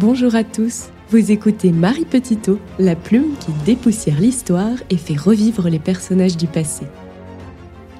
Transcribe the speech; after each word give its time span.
Bonjour 0.00 0.36
à 0.36 0.44
tous, 0.44 0.90
vous 1.10 1.32
écoutez 1.32 1.72
Marie 1.72 2.04
Petitot, 2.04 2.60
la 2.78 2.94
plume 2.94 3.34
qui 3.40 3.50
dépoussière 3.66 4.20
l'histoire 4.20 4.76
et 4.90 4.96
fait 4.96 5.16
revivre 5.16 5.68
les 5.68 5.80
personnages 5.80 6.36
du 6.36 6.46
passé. 6.46 6.86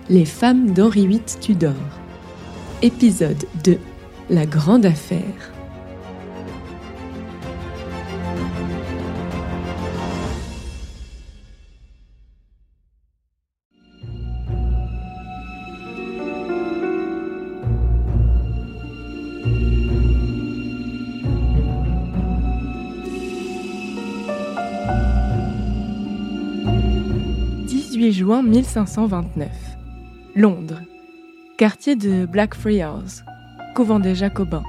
Les 0.09 0.25
femmes 0.25 0.71
d'Henri 0.71 1.09
VIII 1.09 1.21
Tudor. 1.41 1.75
Épisode 2.83 3.45
2 3.65 3.79
La 4.31 4.47
grande 4.47 4.87
affaire. 4.87 5.53
1529. 28.49 29.49
Londres. 30.35 30.81
Quartier 31.59 31.97
de 31.97 32.25
Blackfriars, 32.25 33.23
couvent 33.75 34.01
des 34.01 34.15
Jacobins. 34.15 34.65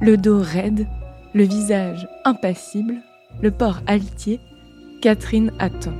Le 0.00 0.16
dos 0.16 0.40
raide, 0.40 0.86
le 1.32 1.44
visage 1.44 2.08
impassible, 2.24 2.96
le 3.40 3.52
port 3.52 3.80
altier, 3.86 4.40
Catherine 5.00 5.52
attend. 5.60 5.94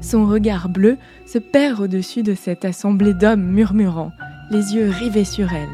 Son 0.00 0.26
regard 0.26 0.70
bleu 0.70 0.96
se 1.26 1.38
perd 1.38 1.80
au-dessus 1.80 2.22
de 2.22 2.34
cette 2.34 2.64
assemblée 2.64 3.12
d'hommes 3.12 3.44
murmurant, 3.44 4.12
les 4.50 4.74
yeux 4.74 4.88
rivés 4.88 5.24
sur 5.24 5.52
elle. 5.52 5.68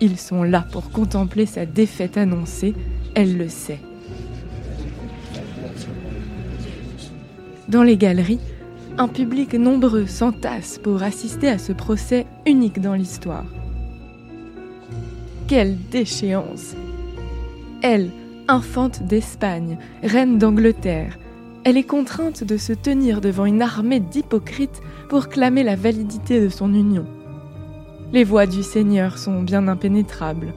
Ils 0.00 0.18
sont 0.18 0.42
là 0.42 0.64
pour 0.72 0.90
contempler 0.90 1.46
sa 1.46 1.64
défaite 1.64 2.16
annoncée, 2.16 2.74
elle 3.14 3.36
le 3.36 3.48
sait. 3.48 3.78
Dans 7.68 7.84
les 7.84 7.96
galeries, 7.96 8.40
un 8.98 9.08
public 9.08 9.54
nombreux 9.54 10.06
s'entasse 10.06 10.78
pour 10.78 11.02
assister 11.02 11.48
à 11.48 11.58
ce 11.58 11.72
procès 11.72 12.26
unique 12.44 12.80
dans 12.80 12.94
l'histoire. 12.94 13.44
Quelle 15.46 15.76
déchéance 15.90 16.74
Elle, 17.82 18.10
infante 18.48 19.04
d'Espagne, 19.04 19.78
reine 20.02 20.38
d'Angleterre, 20.38 21.18
elle 21.64 21.76
est 21.76 21.84
contrainte 21.84 22.42
de 22.42 22.56
se 22.56 22.72
tenir 22.72 23.20
devant 23.20 23.44
une 23.44 23.62
armée 23.62 24.00
d'hypocrites 24.00 24.80
pour 25.08 25.28
clamer 25.28 25.62
la 25.62 25.76
validité 25.76 26.40
de 26.40 26.48
son 26.48 26.74
union. 26.74 27.06
Les 28.12 28.24
voix 28.24 28.46
du 28.46 28.64
Seigneur 28.64 29.18
sont 29.18 29.42
bien 29.42 29.68
impénétrables. 29.68 30.52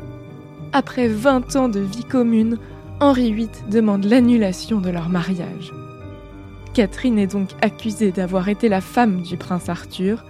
Après 0.74 1.08
20 1.08 1.56
ans 1.56 1.70
de 1.70 1.80
vie 1.80 2.04
commune, 2.04 2.58
Henri 3.00 3.32
VIII 3.32 3.50
demande 3.70 4.06
l'annulation 4.06 4.82
de 4.82 4.90
leur 4.90 5.10
mariage. 5.10 5.72
Catherine 6.76 7.18
est 7.18 7.28
donc 7.28 7.52
accusée 7.62 8.12
d'avoir 8.12 8.50
été 8.50 8.68
la 8.68 8.82
femme 8.82 9.22
du 9.22 9.38
prince 9.38 9.70
Arthur, 9.70 10.26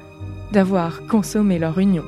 d'avoir 0.52 1.08
consommé 1.08 1.58
leur 1.58 1.80
union. 1.80 2.04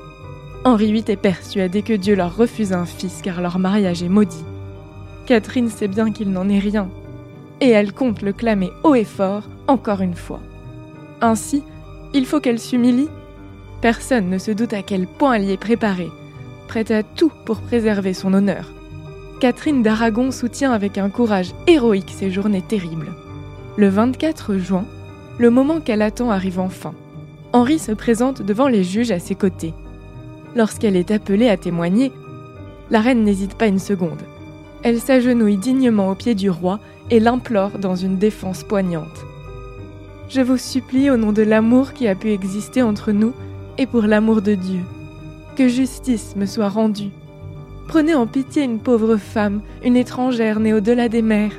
Henri 0.64 0.92
VIII 0.92 1.06
est 1.08 1.16
persuadé 1.16 1.82
que 1.82 1.94
Dieu 1.94 2.16
leur 2.16 2.38
refuse 2.38 2.72
un 2.72 2.86
fils 2.86 3.24
car 3.24 3.42
leur 3.42 3.58
mariage 3.58 4.04
est 4.04 4.10
maudit. 4.10 4.46
Catherine 5.26 5.70
sait 5.70 5.88
bien 5.88 6.12
qu'il 6.12 6.30
n'en 6.30 6.50
est 6.50 6.60
rien, 6.60 6.88
et 7.62 7.70
elle 7.70 7.94
compte 7.94 8.22
le 8.22 8.32
clamer 8.32 8.70
haut 8.84 8.94
et 8.94 9.06
fort 9.06 9.50
encore 9.66 10.02
une 10.02 10.14
fois. 10.14 10.42
Ainsi, 11.20 11.64
il 12.14 12.28
faut 12.28 12.40
qu'elle 12.40 12.60
s'humilie. 12.60 13.10
Personne 13.82 14.30
ne 14.30 14.38
se 14.38 14.52
doute 14.52 14.74
à 14.74 14.84
quel 14.84 15.08
point 15.08 15.34
elle 15.34 15.46
y 15.46 15.52
est 15.52 15.58
préparée, 15.58 16.12
prête 16.68 16.92
à 16.92 17.02
tout 17.02 17.32
pour 17.46 17.62
préserver 17.62 18.14
son 18.14 18.36
honneur. 18.36 18.72
Catherine 19.40 19.82
d'Aragon 19.82 20.30
soutient 20.30 20.74
avec 20.74 21.00
un 21.00 21.10
courage 21.10 21.56
héroïque 21.66 22.14
ces 22.16 22.30
journées 22.30 22.62
terribles. 22.62 23.16
Le 23.78 23.90
24 23.90 24.58
juin, 24.58 24.86
le 25.38 25.52
moment 25.52 25.80
qu'elle 25.80 26.02
attend 26.02 26.32
arrive 26.32 26.60
enfin. 26.60 26.96
Henri 27.54 27.78
se 27.78 27.92
présente 27.92 28.42
devant 28.42 28.68
les 28.68 28.84
juges 28.84 29.12
à 29.12 29.20
ses 29.20 29.36
côtés. 29.36 29.76
Lorsqu'elle 30.56 30.96
est 30.96 31.12
appelée 31.12 31.48
à 31.48 31.58
témoigner, 31.58 32.12
la 32.90 33.02
reine 33.02 33.24
n'hésite 33.24 33.54
pas 33.54 33.68
une 33.68 33.78
seconde. 33.78 34.24
Elle 34.82 35.00
s'agenouille 35.00 35.58
dignement 35.58 36.10
aux 36.10 36.16
pieds 36.16 36.34
du 36.34 36.50
roi 36.50 36.80
et 37.12 37.20
l'implore 37.20 37.78
dans 37.78 37.96
une 37.96 38.18
défense 38.18 38.64
poignante. 38.64 39.26
Je 40.28 40.42
vous 40.42 40.58
supplie 40.58 41.12
au 41.12 41.18
nom 41.18 41.32
de 41.32 41.44
l'amour 41.44 41.94
qui 41.94 42.08
a 42.08 42.16
pu 42.16 42.32
exister 42.32 42.82
entre 42.82 43.12
nous 43.12 43.34
et 43.78 43.86
pour 43.86 44.02
l'amour 44.02 44.42
de 44.42 44.56
Dieu, 44.56 44.82
que 45.56 45.68
justice 45.68 46.36
me 46.36 46.48
soit 46.48 46.70
rendue. 46.70 47.12
Prenez 47.88 48.16
en 48.16 48.26
pitié 48.26 48.64
une 48.64 48.80
pauvre 48.80 49.18
femme, 49.18 49.62
une 49.84 49.96
étrangère 49.96 50.60
née 50.60 50.74
au-delà 50.74 51.10
des 51.10 51.22
mers. 51.22 51.54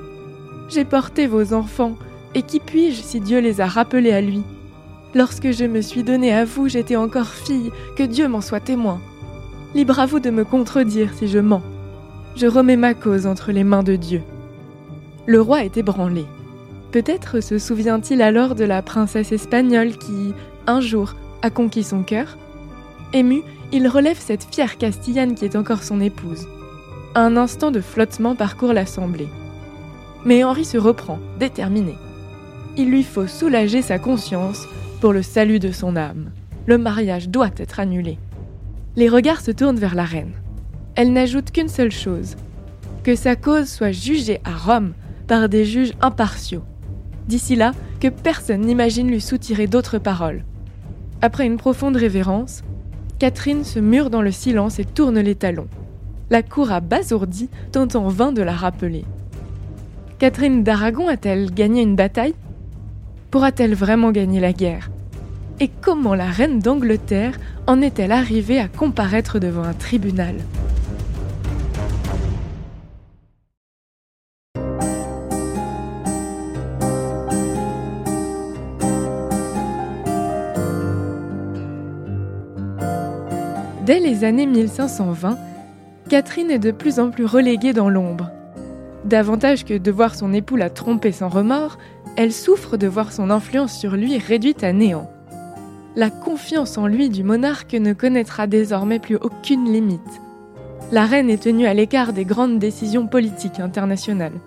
J'ai 0.69 0.85
porté 0.85 1.29
vos 1.29 1.55
enfants, 1.55 1.97
et 2.35 2.43
qui 2.43 2.61
puis-je 2.61 3.01
si 3.01 3.21
Dieu 3.21 3.41
les 3.41 3.61
a 3.61 3.67
rappelés 3.67 4.13
à 4.13 4.21
lui? 4.21 4.43
Lorsque 5.15 5.51
je 5.53 5.65
me 5.65 5.81
suis 5.81 6.03
donnée 6.03 6.35
à 6.35 6.45
vous, 6.45 6.69
j'étais 6.69 6.97
encore 6.97 7.29
fille, 7.29 7.73
que 7.97 8.03
Dieu 8.03 8.29
m'en 8.29 8.43
soit 8.43 8.61
témoin. 8.61 9.01
Libre 9.75 9.99
à 9.99 10.07
vous 10.07 10.21
de 10.21 10.31
me 10.31 10.45
contredire 10.45 11.13
si 11.15 11.29
je 11.29 11.39
mens. 11.39 11.63
Je 12.37 12.47
remets 12.47 12.77
ma 12.77 12.95
cause 12.95 13.27
entre 13.27 13.51
les 13.53 13.65
mains 13.65 13.83
de 13.83 13.97
Dieu. 13.97 14.23
Le 15.27 15.41
roi 15.41 15.65
est 15.65 15.77
ébranlé. 15.77 16.25
Peut-être 16.93 17.41
se 17.41 17.59
souvient-il 17.59 18.23
alors 18.23 18.55
de 18.55 18.65
la 18.65 18.83
princesse 18.83 19.33
espagnole 19.33 19.97
qui, 19.97 20.35
un 20.67 20.81
jour, 20.81 21.15
a 21.43 21.51
conquis 21.51 21.85
son 21.85 22.03
cœur 22.03 22.37
Ému, 23.13 23.43
il 23.73 23.89
relève 23.89 24.19
cette 24.19 24.45
fière 24.45 24.77
Castillane 24.77 25.35
qui 25.35 25.45
est 25.45 25.57
encore 25.57 25.83
son 25.83 26.01
épouse. 26.01 26.47
Un 27.15 27.37
instant 27.37 27.71
de 27.71 27.81
flottement 27.81 28.35
parcourt 28.35 28.73
l'assemblée. 28.73 29.29
Mais 30.25 30.45
Henri 30.45 30.65
se 30.65 30.79
reprend, 30.79 31.19
déterminé 31.39 31.95
il 32.79 32.91
lui 32.91 33.03
faut 33.03 33.27
soulager 33.27 33.83
sa 33.83 33.99
conscience 33.99 34.67
pour 35.01 35.13
le 35.13 35.23
salut 35.23 35.59
de 35.59 35.73
son 35.73 35.97
âme. 35.97 36.31
Le 36.67 36.79
mariage 36.79 37.29
doit 37.29 37.51
être 37.57 37.81
annulé. 37.81 38.19
Les 38.95 39.09
regards 39.09 39.41
se 39.41 39.51
tournent 39.51 39.79
vers 39.79 39.97
la 39.97 40.05
reine. 40.05 40.33
Elle 40.95 41.13
n'ajoute 41.13 41.51
qu'une 41.51 41.69
seule 41.69 41.91
chose, 41.91 42.37
que 43.03 43.17
sa 43.17 43.35
cause 43.37 43.69
soit 43.69 43.91
jugée 43.91 44.41
à 44.45 44.57
Rome 44.57 44.93
par 45.27 45.49
des 45.49 45.65
juges 45.65 45.93
impartiaux. 46.01 46.63
D'ici 47.27 47.57
là, 47.57 47.73
que 48.01 48.09
personne 48.09 48.61
n'imagine 48.61 49.09
lui 49.09 49.21
soutirer 49.21 49.67
d'autres 49.67 49.99
paroles. 49.99 50.45
Après 51.21 51.47
une 51.47 51.57
profonde 51.57 51.97
révérence, 51.97 52.63
Catherine 53.19 53.65
se 53.65 53.81
mure 53.81 54.09
dans 54.09 54.23
le 54.23 54.31
silence 54.31 54.79
et 54.79 54.85
tourne 54.85 55.19
les 55.19 55.35
talons. 55.35 55.69
La 56.31 56.45
cour 56.45 56.71
a 56.71 56.79
basourdi, 56.79 57.49
tentant 57.73 58.05
en 58.05 58.09
vain 58.09 58.31
de 58.31 58.43
la 58.43 58.55
rappeler. 58.55 59.05
Catherine 60.21 60.63
d'Aragon 60.63 61.09
a-t-elle 61.09 61.51
gagné 61.53 61.83
une 61.83 61.97
bataille? 61.97 62.35
Pourra-t-elle 63.31 63.75
vraiment 63.75 64.11
gagner 64.11 64.41
la 64.41 64.55
guerre? 64.55 64.91
Et 65.61 65.69
comment 65.69 66.15
la 66.15 66.31
reine 66.31 66.61
d'Angleterre 66.61 67.37
en 67.67 67.83
est-elle 67.83 68.13
arrivée 68.13 68.59
à 68.59 68.69
comparaître 68.69 69.39
devant 69.39 69.65
un 69.65 69.75
tribunal? 69.75 70.37
Dès 83.85 84.01
les 84.01 84.25
années 84.25 84.47
1520, 84.47 85.39
Catherine 86.09 86.51
est 86.51 86.59
de 86.59 86.71
plus 86.71 86.99
en 86.99 87.11
plus 87.11 87.27
reléguée 87.27 87.75
dans 87.75 87.91
l'ombre. 87.91 88.31
Davantage 89.05 89.65
que 89.65 89.79
de 89.79 89.91
voir 89.91 90.15
son 90.15 90.35
époux 90.35 90.57
la 90.57 90.71
tromper 90.71 91.13
sans 91.13 91.29
remords, 91.29 91.79
elle 92.17 92.33
souffre 92.33 92.77
de 92.77 92.87
voir 92.87 93.13
son 93.13 93.31
influence 93.31 93.79
sur 93.79 93.97
lui 93.97 94.19
réduite 94.19 94.65
à 94.65 94.73
néant. 94.73 95.11
La 95.97 96.11
confiance 96.11 96.79
en 96.79 96.87
lui 96.87 97.09
du 97.09 97.25
monarque 97.25 97.75
ne 97.75 97.93
connaîtra 97.93 98.47
désormais 98.47 98.99
plus 98.99 99.17
aucune 99.17 99.73
limite. 99.73 100.21
La 100.93 101.05
reine 101.05 101.29
est 101.29 101.43
tenue 101.43 101.67
à 101.67 101.75
l'écart 101.75 102.13
des 102.13 102.25
grandes 102.25 102.59
décisions 102.59 103.07
politiques 103.07 103.61
internationales. 103.61 104.41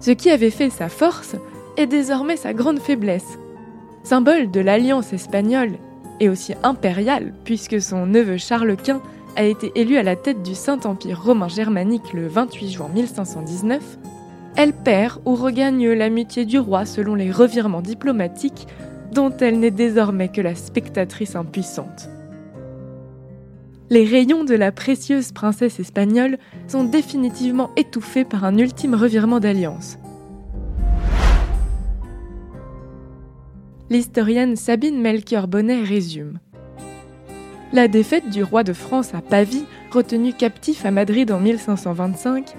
Ce 0.00 0.10
qui 0.10 0.30
avait 0.30 0.50
fait 0.50 0.70
sa 0.70 0.88
force 0.88 1.36
est 1.76 1.86
désormais 1.86 2.36
sa 2.36 2.52
grande 2.52 2.80
faiblesse. 2.80 3.38
Symbole 4.02 4.50
de 4.50 4.60
l'alliance 4.60 5.12
espagnole 5.12 5.72
et 6.20 6.28
aussi 6.28 6.54
impériale, 6.62 7.34
puisque 7.44 7.80
son 7.80 8.06
neveu 8.06 8.36
Charles 8.36 8.76
Quint 8.76 9.00
a 9.36 9.44
été 9.44 9.70
élu 9.74 9.96
à 9.96 10.02
la 10.02 10.16
tête 10.16 10.42
du 10.42 10.54
Saint-Empire 10.54 11.22
romain 11.22 11.48
germanique 11.48 12.12
le 12.14 12.26
28 12.26 12.70
juin 12.70 12.88
1519, 12.92 13.98
elle 14.56 14.72
perd 14.72 15.20
ou 15.24 15.34
regagne 15.34 15.90
l'amitié 15.92 16.46
du 16.46 16.58
roi 16.58 16.86
selon 16.86 17.14
les 17.14 17.30
revirements 17.30 17.82
diplomatiques 17.82 18.66
dont 19.12 19.32
elle 19.40 19.60
n'est 19.60 19.70
désormais 19.70 20.28
que 20.28 20.40
la 20.40 20.54
spectatrice 20.54 21.36
impuissante. 21.36 22.08
Les 23.88 24.04
rayons 24.04 24.44
de 24.44 24.54
la 24.54 24.72
précieuse 24.72 25.30
princesse 25.30 25.78
espagnole 25.78 26.38
sont 26.66 26.84
définitivement 26.84 27.70
étouffés 27.76 28.24
par 28.24 28.44
un 28.44 28.58
ultime 28.58 28.94
revirement 28.94 29.38
d'alliance. 29.38 29.98
L'historienne 33.88 34.56
Sabine 34.56 35.00
Melchior 35.00 35.46
Bonnet 35.46 35.82
résume. 35.82 36.40
la 37.72 37.88
défaite 37.88 38.30
du 38.30 38.42
roi 38.42 38.64
de 38.64 38.72
France 38.72 39.14
à 39.14 39.20
Pavie, 39.20 39.66
retenu 39.92 40.32
captif 40.32 40.84
à 40.86 40.90
Madrid 40.90 41.30
en 41.30 41.38
1525, 41.38 42.56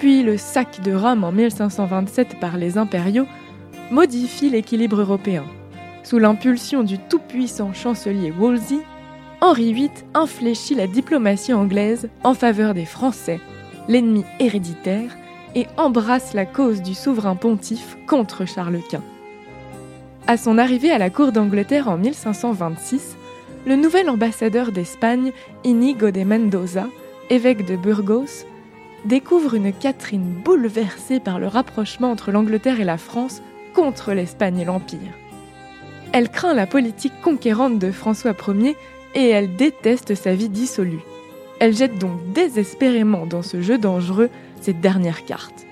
puis 0.00 0.22
le 0.22 0.38
sac 0.38 0.80
de 0.80 0.94
Rome 0.94 1.24
en 1.24 1.30
1527 1.30 2.40
par 2.40 2.56
les 2.56 2.78
impériaux, 2.78 3.26
modifient 3.90 4.48
l'équilibre 4.48 4.98
européen. 5.02 5.44
Sous 6.04 6.18
l'impulsion 6.18 6.82
du 6.82 6.98
tout-puissant 6.98 7.74
chancelier 7.74 8.30
Wolsey, 8.30 8.78
Henri 9.42 9.74
VIII 9.74 9.90
infléchit 10.14 10.74
la 10.74 10.86
diplomatie 10.86 11.52
anglaise 11.52 12.08
en 12.24 12.32
faveur 12.32 12.72
des 12.72 12.86
Français, 12.86 13.40
l'ennemi 13.88 14.24
héréditaire, 14.38 15.14
et 15.54 15.66
embrasse 15.76 16.32
la 16.32 16.46
cause 16.46 16.80
du 16.80 16.94
souverain 16.94 17.36
pontife 17.36 17.98
contre 18.06 18.46
Charles 18.46 18.80
Quint. 18.90 19.04
À 20.26 20.38
son 20.38 20.56
arrivée 20.56 20.92
à 20.92 20.98
la 20.98 21.10
cour 21.10 21.30
d'Angleterre 21.30 21.88
en 21.88 21.98
1526, 21.98 23.16
le 23.66 23.76
nouvel 23.76 24.08
ambassadeur 24.08 24.72
d'Espagne, 24.72 25.32
Inigo 25.62 26.10
de 26.10 26.24
Mendoza, 26.24 26.86
évêque 27.28 27.66
de 27.66 27.76
Burgos, 27.76 28.46
découvre 29.04 29.54
une 29.54 29.72
Catherine 29.72 30.34
bouleversée 30.44 31.20
par 31.20 31.38
le 31.38 31.46
rapprochement 31.46 32.10
entre 32.10 32.30
l'Angleterre 32.30 32.80
et 32.80 32.84
la 32.84 32.98
France 32.98 33.42
contre 33.74 34.12
l'Espagne 34.12 34.58
et 34.58 34.64
l'Empire. 34.64 35.12
Elle 36.12 36.28
craint 36.28 36.54
la 36.54 36.66
politique 36.66 37.20
conquérante 37.22 37.78
de 37.78 37.92
François 37.92 38.34
Ier 38.48 38.76
et 39.14 39.28
elle 39.28 39.56
déteste 39.56 40.14
sa 40.14 40.34
vie 40.34 40.48
dissolue. 40.48 41.00
Elle 41.60 41.76
jette 41.76 41.98
donc 41.98 42.32
désespérément 42.32 43.26
dans 43.26 43.42
ce 43.42 43.60
jeu 43.60 43.78
dangereux 43.78 44.30
ses 44.60 44.72
dernières 44.72 45.24
cartes. 45.24 45.66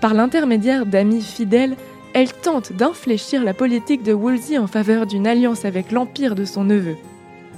Par 0.00 0.14
l'intermédiaire 0.14 0.86
d'amis 0.86 1.22
fidèles, 1.22 1.76
elle 2.14 2.32
tente 2.32 2.72
d'infléchir 2.72 3.42
la 3.42 3.54
politique 3.54 4.02
de 4.02 4.12
Wolsey 4.12 4.58
en 4.58 4.66
faveur 4.66 5.06
d'une 5.06 5.26
alliance 5.26 5.64
avec 5.64 5.90
l'empire 5.92 6.34
de 6.34 6.44
son 6.44 6.64
neveu. 6.64 6.96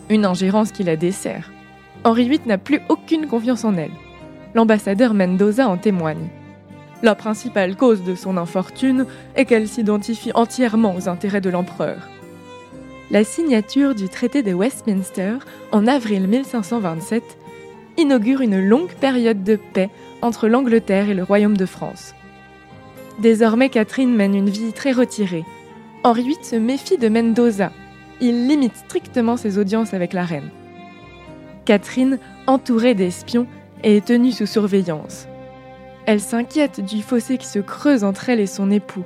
Une 0.08 0.24
ingérence 0.24 0.70
qui 0.70 0.84
la 0.84 0.96
dessert. 0.96 1.50
Henri 2.04 2.28
VIII 2.28 2.40
n'a 2.46 2.58
plus 2.58 2.80
aucune 2.88 3.26
confiance 3.26 3.64
en 3.64 3.76
elle. 3.76 3.90
L'ambassadeur 4.54 5.14
Mendoza 5.14 5.68
en 5.68 5.76
témoigne. 5.76 6.28
La 7.02 7.16
principale 7.16 7.76
cause 7.76 8.04
de 8.04 8.14
son 8.14 8.36
infortune 8.36 9.06
est 9.34 9.44
qu'elle 9.44 9.66
s'identifie 9.66 10.30
entièrement 10.34 10.94
aux 10.94 11.08
intérêts 11.08 11.40
de 11.40 11.50
l'empereur. 11.50 12.08
La 13.10 13.24
signature 13.24 13.94
du 13.94 14.08
traité 14.08 14.42
de 14.42 14.54
Westminster 14.54 15.38
en 15.72 15.86
avril 15.86 16.28
1527 16.28 17.22
inaugure 17.98 18.40
une 18.40 18.60
longue 18.60 18.94
période 18.94 19.42
de 19.42 19.56
paix 19.56 19.90
entre 20.22 20.48
l'Angleterre 20.48 21.10
et 21.10 21.14
le 21.14 21.24
Royaume 21.24 21.56
de 21.56 21.66
France. 21.66 22.14
Désormais, 23.18 23.68
Catherine 23.68 24.14
mène 24.14 24.34
une 24.34 24.50
vie 24.50 24.72
très 24.72 24.92
retirée. 24.92 25.44
Henri 26.04 26.22
VIII 26.22 26.44
se 26.44 26.56
méfie 26.56 26.98
de 26.98 27.08
Mendoza. 27.08 27.72
Il 28.20 28.46
limite 28.46 28.76
strictement 28.76 29.36
ses 29.36 29.58
audiences 29.58 29.94
avec 29.94 30.12
la 30.12 30.24
reine. 30.24 30.50
Catherine, 31.64 32.18
entourée 32.46 32.94
d'espions, 32.94 33.46
est 33.92 34.06
tenue 34.06 34.32
sous 34.32 34.46
surveillance. 34.46 35.26
Elle 36.06 36.20
s'inquiète 36.20 36.80
du 36.80 37.02
fossé 37.02 37.38
qui 37.38 37.46
se 37.46 37.58
creuse 37.58 38.04
entre 38.04 38.28
elle 38.28 38.40
et 38.40 38.46
son 38.46 38.70
époux. 38.70 39.04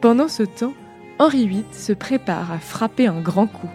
Pendant 0.00 0.28
ce 0.28 0.42
temps, 0.42 0.74
Henri 1.18 1.46
VIII 1.46 1.64
se 1.72 1.92
prépare 1.92 2.52
à 2.52 2.58
frapper 2.58 3.06
un 3.06 3.20
grand 3.20 3.46
coup. 3.46 3.70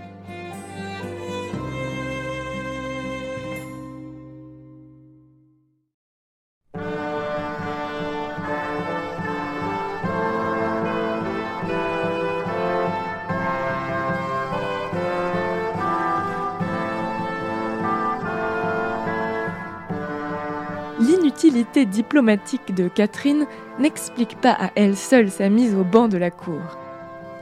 L'inutilité 21.36 21.86
diplomatique 21.86 22.74
de 22.74 22.88
Catherine 22.88 23.46
n'explique 23.78 24.40
pas 24.40 24.56
à 24.58 24.70
elle 24.76 24.96
seule 24.96 25.30
sa 25.30 25.50
mise 25.50 25.76
au 25.76 25.84
banc 25.84 26.08
de 26.08 26.18
la 26.18 26.32
cour. 26.32 26.62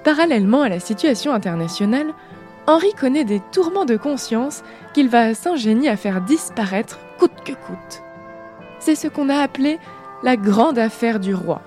Parallèlement 0.03 0.63
à 0.63 0.69
la 0.69 0.79
situation 0.79 1.31
internationale, 1.31 2.07
Henri 2.65 2.91
connaît 2.99 3.23
des 3.23 3.39
tourments 3.51 3.85
de 3.85 3.95
conscience 3.95 4.63
qu'il 4.95 5.09
va 5.09 5.35
s'ingénier 5.35 5.89
à 5.89 5.95
faire 5.95 6.21
disparaître 6.21 6.97
coûte 7.19 7.43
que 7.45 7.51
coûte. 7.51 8.01
C'est 8.79 8.95
ce 8.95 9.07
qu'on 9.07 9.29
a 9.29 9.37
appelé 9.37 9.77
la 10.23 10.37
grande 10.37 10.79
affaire 10.79 11.19
du 11.19 11.35
roi. 11.35 11.61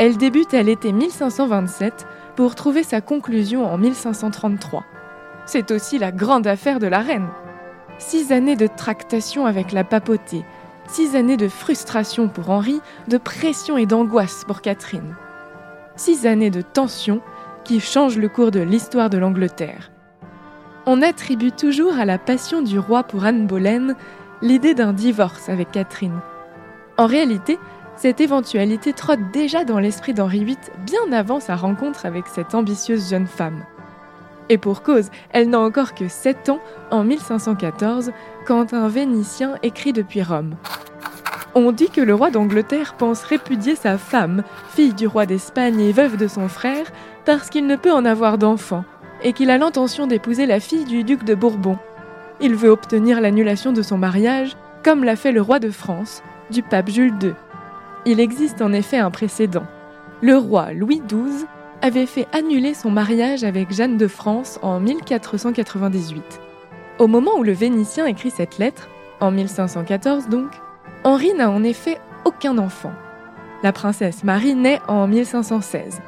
Elle 0.00 0.16
débute 0.16 0.54
à 0.54 0.64
l'été 0.64 0.90
1527 0.90 2.04
pour 2.34 2.56
trouver 2.56 2.82
sa 2.82 3.00
conclusion 3.00 3.64
en 3.64 3.78
1533. 3.78 4.82
C'est 5.46 5.70
aussi 5.70 5.98
la 5.98 6.10
grande 6.10 6.48
affaire 6.48 6.80
de 6.80 6.88
la 6.88 6.98
reine. 6.98 7.28
Six 7.98 8.32
années 8.32 8.56
de 8.56 8.66
tractation 8.66 9.46
avec 9.46 9.70
la 9.70 9.84
papauté, 9.84 10.44
Six 10.88 11.16
années 11.16 11.36
de 11.36 11.48
frustration 11.48 12.28
pour 12.28 12.48
Henri, 12.48 12.80
de 13.08 13.18
pression 13.18 13.76
et 13.76 13.84
d'angoisse 13.84 14.44
pour 14.46 14.62
Catherine. 14.62 15.14
Six 15.96 16.26
années 16.26 16.50
de 16.50 16.62
tension 16.62 17.20
qui 17.62 17.78
changent 17.78 18.16
le 18.16 18.30
cours 18.30 18.50
de 18.50 18.60
l'histoire 18.60 19.10
de 19.10 19.18
l'Angleterre. 19.18 19.90
On 20.86 21.02
attribue 21.02 21.52
toujours 21.52 21.98
à 21.98 22.06
la 22.06 22.16
passion 22.16 22.62
du 22.62 22.78
roi 22.78 23.02
pour 23.02 23.24
Anne 23.24 23.46
Boleyn 23.46 23.96
l'idée 24.40 24.72
d'un 24.72 24.94
divorce 24.94 25.50
avec 25.50 25.70
Catherine. 25.70 26.20
En 26.96 27.06
réalité, 27.06 27.58
cette 27.96 28.22
éventualité 28.22 28.94
trotte 28.94 29.30
déjà 29.30 29.64
dans 29.64 29.78
l'esprit 29.78 30.14
d'Henri 30.14 30.42
VIII 30.44 30.56
bien 30.86 31.12
avant 31.12 31.38
sa 31.38 31.54
rencontre 31.54 32.06
avec 32.06 32.26
cette 32.28 32.54
ambitieuse 32.54 33.10
jeune 33.10 33.26
femme. 33.26 33.62
Et 34.48 34.58
pour 34.58 34.82
cause, 34.82 35.10
elle 35.30 35.50
n'a 35.50 35.60
encore 35.60 35.94
que 35.94 36.08
7 36.08 36.48
ans 36.48 36.60
en 36.90 37.04
1514 37.04 38.12
quand 38.46 38.72
un 38.72 38.88
Vénitien 38.88 39.56
écrit 39.62 39.92
depuis 39.92 40.22
Rome. 40.22 40.54
On 41.54 41.72
dit 41.72 41.90
que 41.90 42.00
le 42.00 42.14
roi 42.14 42.30
d'Angleterre 42.30 42.94
pense 42.94 43.22
répudier 43.22 43.74
sa 43.74 43.98
femme, 43.98 44.42
fille 44.74 44.94
du 44.94 45.06
roi 45.06 45.26
d'Espagne 45.26 45.80
et 45.80 45.92
veuve 45.92 46.16
de 46.16 46.28
son 46.28 46.48
frère, 46.48 46.86
parce 47.24 47.50
qu'il 47.50 47.66
ne 47.66 47.76
peut 47.76 47.92
en 47.92 48.04
avoir 48.04 48.38
d'enfant, 48.38 48.84
et 49.22 49.32
qu'il 49.32 49.50
a 49.50 49.58
l'intention 49.58 50.06
d'épouser 50.06 50.46
la 50.46 50.60
fille 50.60 50.84
du 50.84 51.04
duc 51.04 51.24
de 51.24 51.34
Bourbon. 51.34 51.78
Il 52.40 52.54
veut 52.54 52.70
obtenir 52.70 53.20
l'annulation 53.20 53.72
de 53.72 53.82
son 53.82 53.98
mariage, 53.98 54.56
comme 54.84 55.04
l'a 55.04 55.16
fait 55.16 55.32
le 55.32 55.42
roi 55.42 55.58
de 55.58 55.70
France, 55.70 56.22
du 56.50 56.62
pape 56.62 56.90
Jules 56.90 57.14
II. 57.20 57.34
Il 58.06 58.20
existe 58.20 58.62
en 58.62 58.72
effet 58.72 58.98
un 58.98 59.10
précédent. 59.10 59.66
Le 60.20 60.36
roi 60.36 60.72
Louis 60.72 61.02
XII 61.06 61.46
avait 61.82 62.06
fait 62.06 62.26
annuler 62.32 62.74
son 62.74 62.90
mariage 62.90 63.44
avec 63.44 63.72
Jeanne 63.72 63.96
de 63.96 64.08
France 64.08 64.58
en 64.62 64.80
1498. 64.80 66.40
Au 66.98 67.06
moment 67.06 67.36
où 67.38 67.42
le 67.42 67.52
Vénitien 67.52 68.06
écrit 68.06 68.30
cette 68.30 68.58
lettre, 68.58 68.88
en 69.20 69.30
1514 69.30 70.28
donc, 70.28 70.50
Henri 71.04 71.32
n'a 71.34 71.50
en 71.50 71.62
effet 71.62 71.98
aucun 72.24 72.58
enfant. 72.58 72.92
La 73.62 73.72
princesse 73.72 74.24
Marie 74.24 74.54
naît 74.54 74.80
en 74.88 75.06
1516. 75.06 76.00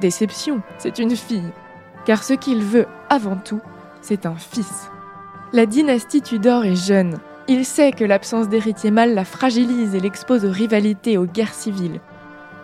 Déception, 0.00 0.60
c'est 0.78 0.98
une 0.98 1.16
fille, 1.16 1.50
car 2.04 2.22
ce 2.22 2.34
qu'il 2.34 2.62
veut 2.62 2.86
avant 3.08 3.36
tout, 3.36 3.60
c'est 4.00 4.26
un 4.26 4.36
fils. 4.36 4.90
La 5.52 5.66
dynastie 5.66 6.20
Tudor 6.20 6.64
est 6.64 6.76
jeune. 6.76 7.18
Il 7.46 7.64
sait 7.64 7.92
que 7.92 8.04
l'absence 8.04 8.48
d'héritier 8.48 8.90
mâle 8.90 9.14
la 9.14 9.24
fragilise 9.24 9.94
et 9.94 10.00
l'expose 10.00 10.44
aux 10.44 10.50
rivalités, 10.50 11.18
aux 11.18 11.26
guerres 11.26 11.54
civiles. 11.54 12.00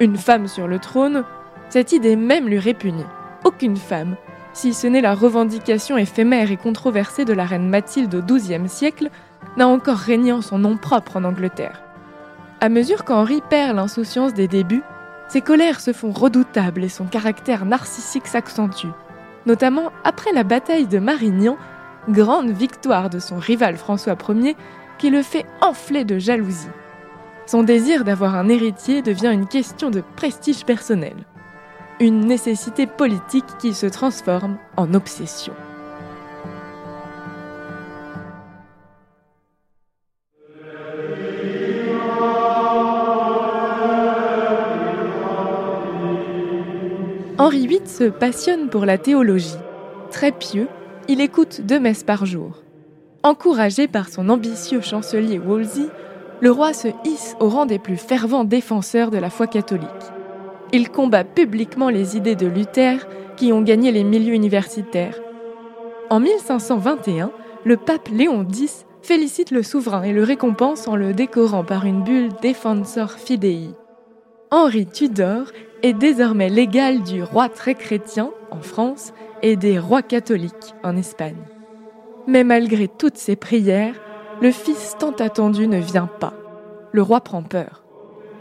Une 0.00 0.16
femme 0.16 0.49
sur 0.49 0.66
le 0.66 0.78
trône, 0.78 1.25
cette 1.70 1.92
idée 1.92 2.16
même 2.16 2.48
lui 2.48 2.58
répugne. 2.58 3.06
Aucune 3.44 3.76
femme, 3.76 4.16
si 4.52 4.74
ce 4.74 4.88
n'est 4.88 5.00
la 5.00 5.14
revendication 5.14 5.96
éphémère 5.96 6.50
et 6.50 6.56
controversée 6.56 7.24
de 7.24 7.32
la 7.32 7.44
reine 7.44 7.68
Mathilde 7.68 8.14
au 8.14 8.22
XIIe 8.22 8.68
siècle, 8.68 9.08
n'a 9.56 9.68
encore 9.68 9.96
régné 9.96 10.32
en 10.32 10.42
son 10.42 10.58
nom 10.58 10.76
propre 10.76 11.16
en 11.16 11.24
Angleterre. 11.24 11.80
À 12.60 12.68
mesure 12.68 13.04
qu'Henri 13.04 13.40
perd 13.48 13.76
l'insouciance 13.76 14.34
des 14.34 14.48
débuts, 14.48 14.82
ses 15.28 15.40
colères 15.40 15.80
se 15.80 15.92
font 15.92 16.10
redoutables 16.10 16.82
et 16.82 16.88
son 16.88 17.06
caractère 17.06 17.64
narcissique 17.64 18.26
s'accentue, 18.26 18.88
notamment 19.46 19.92
après 20.02 20.32
la 20.32 20.42
bataille 20.42 20.88
de 20.88 20.98
Marignan, 20.98 21.56
grande 22.08 22.50
victoire 22.50 23.10
de 23.10 23.20
son 23.20 23.38
rival 23.38 23.76
François 23.76 24.16
Ier 24.28 24.56
qui 24.98 25.08
le 25.08 25.22
fait 25.22 25.46
enfler 25.60 26.04
de 26.04 26.18
jalousie. 26.18 26.68
Son 27.46 27.62
désir 27.62 28.04
d'avoir 28.04 28.34
un 28.34 28.48
héritier 28.48 29.02
devient 29.02 29.30
une 29.32 29.46
question 29.46 29.90
de 29.90 30.02
prestige 30.16 30.64
personnel 30.64 31.14
une 32.00 32.21
nécessité 32.21 32.87
politique 32.87 33.45
qui 33.59 33.75
se 33.75 33.85
transforme 33.85 34.57
en 34.78 34.95
obsession. 34.95 35.52
Henri 47.37 47.66
VIII 47.66 47.87
se 47.87 48.04
passionne 48.04 48.71
pour 48.71 48.87
la 48.87 48.97
théologie. 48.97 49.57
Très 50.11 50.33
pieux, 50.33 50.69
il 51.09 51.21
écoute 51.21 51.61
deux 51.62 51.80
messes 51.80 52.04
par 52.04 52.25
jour. 52.25 52.62
Encouragé 53.23 53.88
par 53.88 54.09
son 54.09 54.30
ambitieux 54.30 54.80
chancelier 54.80 55.38
Wolsey, 55.38 55.88
le 56.40 56.50
roi 56.50 56.73
se 56.73 56.88
hisse 57.04 57.37
au 57.40 57.50
rang 57.50 57.66
des 57.66 57.78
plus 57.78 57.99
fervents 57.99 58.45
défenseurs 58.45 59.11
de 59.11 59.19
la 59.19 59.28
foi 59.28 59.47
catholique. 59.47 59.88
Il 60.72 60.90
combat 60.90 61.24
publiquement 61.24 61.88
les 61.88 62.16
idées 62.16 62.36
de 62.36 62.46
Luther 62.46 63.06
qui 63.36 63.52
ont 63.52 63.62
gagné 63.62 63.90
les 63.90 64.04
milieux 64.04 64.34
universitaires. 64.34 65.18
En 66.10 66.20
1521, 66.20 67.30
le 67.64 67.76
pape 67.76 68.08
Léon 68.08 68.46
X 68.48 68.86
félicite 69.02 69.50
le 69.50 69.62
souverain 69.62 70.02
et 70.02 70.12
le 70.12 70.22
récompense 70.22 70.86
en 70.86 70.96
le 70.96 71.12
décorant 71.12 71.64
par 71.64 71.86
une 71.86 72.02
bulle 72.02 72.30
Defensor 72.42 73.12
Fidei. 73.12 73.70
Henri 74.50 74.86
Tudor 74.86 75.46
est 75.82 75.92
désormais 75.92 76.48
l'égal 76.48 77.02
du 77.02 77.22
roi 77.22 77.48
très 77.48 77.74
chrétien 77.74 78.30
en 78.50 78.60
France 78.60 79.12
et 79.42 79.56
des 79.56 79.78
rois 79.78 80.02
catholiques 80.02 80.74
en 80.82 80.96
Espagne. 80.96 81.42
Mais 82.26 82.44
malgré 82.44 82.88
toutes 82.88 83.16
ces 83.16 83.36
prières, 83.36 83.94
le 84.40 84.50
fils 84.50 84.96
tant 84.98 85.12
attendu 85.12 85.66
ne 85.66 85.78
vient 85.78 86.08
pas. 86.08 86.34
Le 86.92 87.02
roi 87.02 87.20
prend 87.20 87.42
peur. 87.42 87.84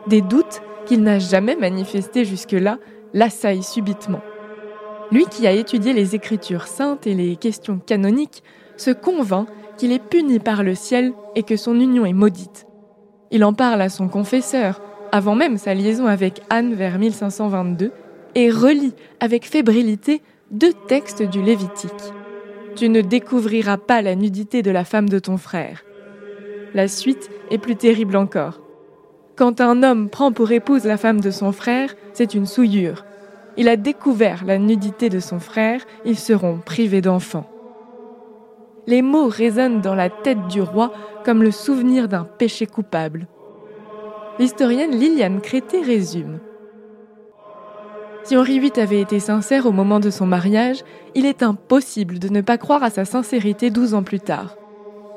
Des 0.07 0.21
doutes 0.21 0.61
qu'il 0.89 1.03
n'a 1.03 1.19
jamais 1.19 1.55
manifestés 1.55 2.25
jusque-là 2.25 2.79
l'assaillent 3.13 3.61
subitement. 3.61 4.21
Lui 5.11 5.27
qui 5.27 5.45
a 5.45 5.51
étudié 5.51 5.93
les 5.93 6.15
Écritures 6.15 6.65
saintes 6.65 7.05
et 7.05 7.13
les 7.13 7.35
questions 7.35 7.77
canoniques 7.77 8.43
se 8.75 8.89
convainc 8.89 9.47
qu'il 9.77 9.91
est 9.91 10.03
puni 10.03 10.39
par 10.39 10.63
le 10.63 10.73
ciel 10.73 11.13
et 11.35 11.43
que 11.43 11.57
son 11.57 11.79
union 11.79 12.07
est 12.07 12.13
maudite. 12.13 12.65
Il 13.29 13.43
en 13.43 13.53
parle 13.53 13.83
à 13.83 13.89
son 13.89 14.07
confesseur, 14.07 14.81
avant 15.11 15.35
même 15.35 15.59
sa 15.59 15.75
liaison 15.75 16.07
avec 16.07 16.41
Anne 16.49 16.73
vers 16.73 16.97
1522, 16.97 17.91
et 18.33 18.49
relit 18.49 18.95
avec 19.19 19.45
fébrilité 19.45 20.23
deux 20.49 20.73
textes 20.87 21.21
du 21.21 21.43
Lévitique. 21.43 21.91
Tu 22.75 22.89
ne 22.89 23.01
découvriras 23.01 23.77
pas 23.77 24.01
la 24.01 24.15
nudité 24.15 24.63
de 24.63 24.71
la 24.71 24.85
femme 24.85 25.07
de 25.07 25.19
ton 25.19 25.37
frère. 25.37 25.83
La 26.73 26.87
suite 26.87 27.29
est 27.51 27.59
plus 27.59 27.75
terrible 27.75 28.17
encore. 28.17 28.59
Quand 29.39 29.61
un 29.61 29.83
homme 29.83 30.09
prend 30.09 30.33
pour 30.33 30.51
épouse 30.51 30.83
la 30.83 30.97
femme 30.97 31.21
de 31.21 31.31
son 31.31 31.53
frère, 31.53 31.95
c'est 32.11 32.33
une 32.33 32.45
souillure. 32.45 33.05
Il 33.55 33.69
a 33.69 33.77
découvert 33.77 34.43
la 34.43 34.57
nudité 34.57 35.07
de 35.07 35.21
son 35.21 35.39
frère, 35.39 35.79
ils 36.03 36.19
seront 36.19 36.57
privés 36.57 36.99
d'enfants. 36.99 37.49
Les 38.85 39.01
mots 39.01 39.29
résonnent 39.29 39.79
dans 39.79 39.95
la 39.95 40.09
tête 40.09 40.47
du 40.47 40.61
roi 40.61 40.91
comme 41.23 41.41
le 41.41 41.51
souvenir 41.51 42.09
d'un 42.09 42.25
péché 42.25 42.65
coupable. 42.65 43.27
L'historienne 44.39 44.91
Liliane 44.91 45.39
Crété 45.39 45.81
résume. 45.83 46.39
Si 48.25 48.35
Henri 48.35 48.59
VIII 48.59 48.77
avait 48.81 48.99
été 48.99 49.21
sincère 49.21 49.65
au 49.65 49.71
moment 49.71 50.01
de 50.01 50.09
son 50.09 50.25
mariage, 50.25 50.83
il 51.15 51.25
est 51.25 51.43
impossible 51.43 52.19
de 52.19 52.27
ne 52.27 52.41
pas 52.41 52.57
croire 52.57 52.83
à 52.83 52.89
sa 52.89 53.05
sincérité 53.05 53.69
douze 53.69 53.93
ans 53.93 54.03
plus 54.03 54.19
tard. 54.19 54.57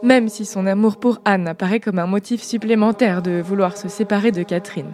Même 0.02 0.28
si 0.28 0.44
son 0.44 0.66
amour 0.66 0.96
pour 0.96 1.20
Anne 1.24 1.46
apparaît 1.46 1.78
comme 1.78 2.00
un 2.00 2.06
motif 2.06 2.42
supplémentaire 2.42 3.22
de 3.22 3.40
vouloir 3.40 3.76
se 3.76 3.88
séparer 3.88 4.32
de 4.32 4.42
Catherine. 4.42 4.92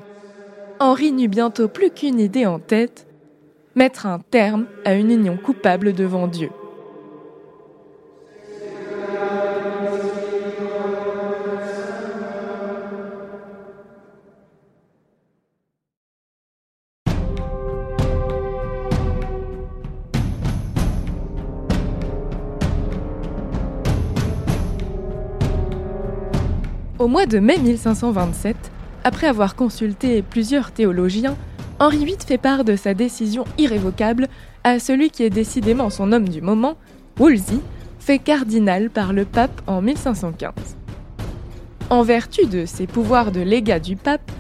Henri 0.80 1.12
n'eut 1.12 1.28
bientôt 1.28 1.66
plus 1.66 1.90
qu'une 1.90 2.20
idée 2.20 2.46
en 2.46 2.58
tête, 2.58 3.06
mettre 3.74 4.06
un 4.06 4.18
terme 4.18 4.66
à 4.84 4.94
une 4.94 5.10
union 5.10 5.36
coupable 5.36 5.94
devant 5.94 6.26
Dieu. 6.26 6.50
Au 27.08 27.10
mois 27.10 27.24
de 27.24 27.38
mai 27.38 27.56
1527, 27.56 28.54
après 29.02 29.28
avoir 29.28 29.56
consulté 29.56 30.20
plusieurs 30.20 30.72
théologiens, 30.72 31.38
Henri 31.78 32.04
VIII 32.04 32.18
fait 32.18 32.36
part 32.36 32.64
de 32.64 32.76
sa 32.76 32.92
décision 32.92 33.46
irrévocable 33.56 34.28
à 34.62 34.78
celui 34.78 35.08
qui 35.08 35.22
est 35.22 35.30
décidément 35.30 35.88
son 35.88 36.12
homme 36.12 36.28
du 36.28 36.42
moment, 36.42 36.74
Wolsey, 37.16 37.60
fait 37.98 38.18
cardinal 38.18 38.90
par 38.90 39.14
le 39.14 39.24
pape 39.24 39.62
en 39.66 39.80
1515. 39.80 40.52
En 41.88 42.02
vertu 42.02 42.44
de 42.44 42.66
ses 42.66 42.86
pouvoirs 42.86 43.32
de 43.32 43.40
légat 43.40 43.80
du 43.80 43.96
pape, 43.96 44.30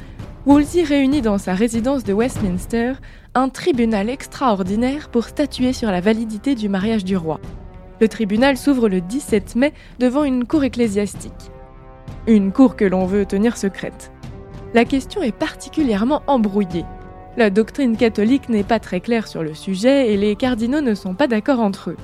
Wolsey 0.44 0.82
réunit 0.82 1.22
dans 1.22 1.38
sa 1.38 1.54
résidence 1.54 2.04
de 2.04 2.12
Westminster 2.12 2.92
un 3.34 3.48
tribunal 3.48 4.10
extraordinaire 4.10 5.08
pour 5.08 5.24
statuer 5.24 5.72
sur 5.72 5.90
la 5.90 6.02
validité 6.02 6.54
du 6.54 6.68
mariage 6.68 7.06
du 7.06 7.16
roi. 7.16 7.40
Le 8.02 8.08
tribunal 8.08 8.58
s'ouvre 8.58 8.90
le 8.90 9.00
17 9.00 9.56
mai 9.56 9.72
devant 9.98 10.24
une 10.24 10.44
cour 10.44 10.64
ecclésiastique. 10.64 11.50
Une 12.28 12.52
cour 12.52 12.76
que 12.76 12.84
l'on 12.84 13.06
veut 13.06 13.24
tenir 13.24 13.56
secrète. 13.56 14.12
La 14.74 14.84
question 14.84 15.22
est 15.22 15.32
particulièrement 15.32 16.22
embrouillée. 16.26 16.84
La 17.38 17.48
doctrine 17.48 17.96
catholique 17.96 18.50
n'est 18.50 18.64
pas 18.64 18.78
très 18.78 19.00
claire 19.00 19.26
sur 19.26 19.42
le 19.42 19.54
sujet 19.54 20.12
et 20.12 20.18
les 20.18 20.36
cardinaux 20.36 20.82
ne 20.82 20.94
sont 20.94 21.14
pas 21.14 21.26
d'accord 21.26 21.60
entre 21.60 21.88
eux. 21.88 21.96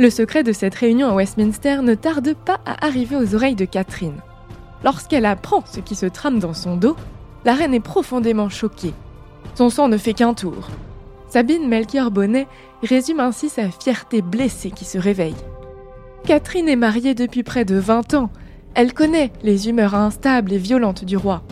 Le 0.00 0.10
secret 0.10 0.42
de 0.42 0.50
cette 0.50 0.74
réunion 0.74 1.06
à 1.06 1.14
Westminster 1.14 1.82
ne 1.82 1.94
tarde 1.94 2.34
pas 2.34 2.58
à 2.66 2.84
arriver 2.84 3.14
aux 3.14 3.36
oreilles 3.36 3.54
de 3.54 3.64
Catherine. 3.64 4.20
Lorsqu'elle 4.82 5.24
apprend 5.24 5.62
ce 5.66 5.78
qui 5.78 5.94
se 5.94 6.06
trame 6.06 6.40
dans 6.40 6.52
son 6.52 6.76
dos, 6.76 6.96
la 7.44 7.54
reine 7.54 7.74
est 7.74 7.80
profondément 7.80 8.48
choquée. 8.48 8.92
Son 9.54 9.70
sang 9.70 9.86
ne 9.86 9.98
fait 9.98 10.14
qu'un 10.14 10.34
tour. 10.34 10.68
Sabine 11.28 11.68
Melchior 11.68 12.10
Bonnet 12.10 12.48
résume 12.82 13.20
ainsi 13.20 13.48
sa 13.48 13.70
fierté 13.70 14.20
blessée 14.20 14.72
qui 14.72 14.84
se 14.84 14.98
réveille. 14.98 15.36
Catherine 16.26 16.68
est 16.68 16.74
mariée 16.74 17.14
depuis 17.14 17.44
près 17.44 17.64
de 17.64 17.76
20 17.76 18.14
ans 18.14 18.30
elle 18.74 18.92
connaît 18.92 19.32
les 19.42 19.68
humeurs 19.68 19.94
instables 19.94 20.52
et 20.52 20.58
violentes 20.58 21.04
du 21.04 21.16
roi. 21.16 21.42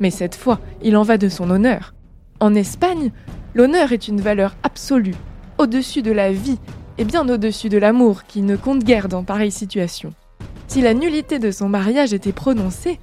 Mais 0.00 0.10
cette 0.10 0.34
fois, 0.34 0.58
il 0.82 0.96
en 0.96 1.02
va 1.02 1.18
de 1.18 1.28
son 1.28 1.50
honneur. 1.50 1.94
En 2.40 2.54
Espagne, 2.54 3.12
l'honneur 3.54 3.92
est 3.92 4.08
une 4.08 4.20
valeur 4.20 4.56
absolue, 4.62 5.14
au-dessus 5.58 6.02
de 6.02 6.12
la 6.12 6.32
vie 6.32 6.58
et 6.98 7.04
bien 7.04 7.28
au-dessus 7.28 7.68
de 7.68 7.78
l'amour 7.78 8.24
qui 8.24 8.42
ne 8.42 8.56
compte 8.56 8.84
guère 8.84 9.08
dans 9.08 9.24
pareille 9.24 9.50
situation. 9.50 10.12
Si 10.68 10.80
la 10.80 10.94
nullité 10.94 11.38
de 11.38 11.50
son 11.50 11.68
mariage 11.68 12.12
était 12.12 12.32
prononcée, 12.32 12.98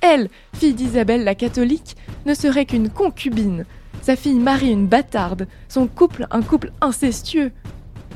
elle, 0.00 0.28
fille 0.54 0.74
d'Isabelle 0.74 1.24
la 1.24 1.34
catholique, 1.34 1.96
ne 2.26 2.34
serait 2.34 2.66
qu'une 2.66 2.88
concubine, 2.88 3.64
sa 4.02 4.16
fille 4.16 4.38
Marie 4.38 4.72
une 4.72 4.88
bâtarde, 4.88 5.46
son 5.68 5.86
couple 5.86 6.26
un 6.32 6.42
couple 6.42 6.72
incestueux. 6.80 7.52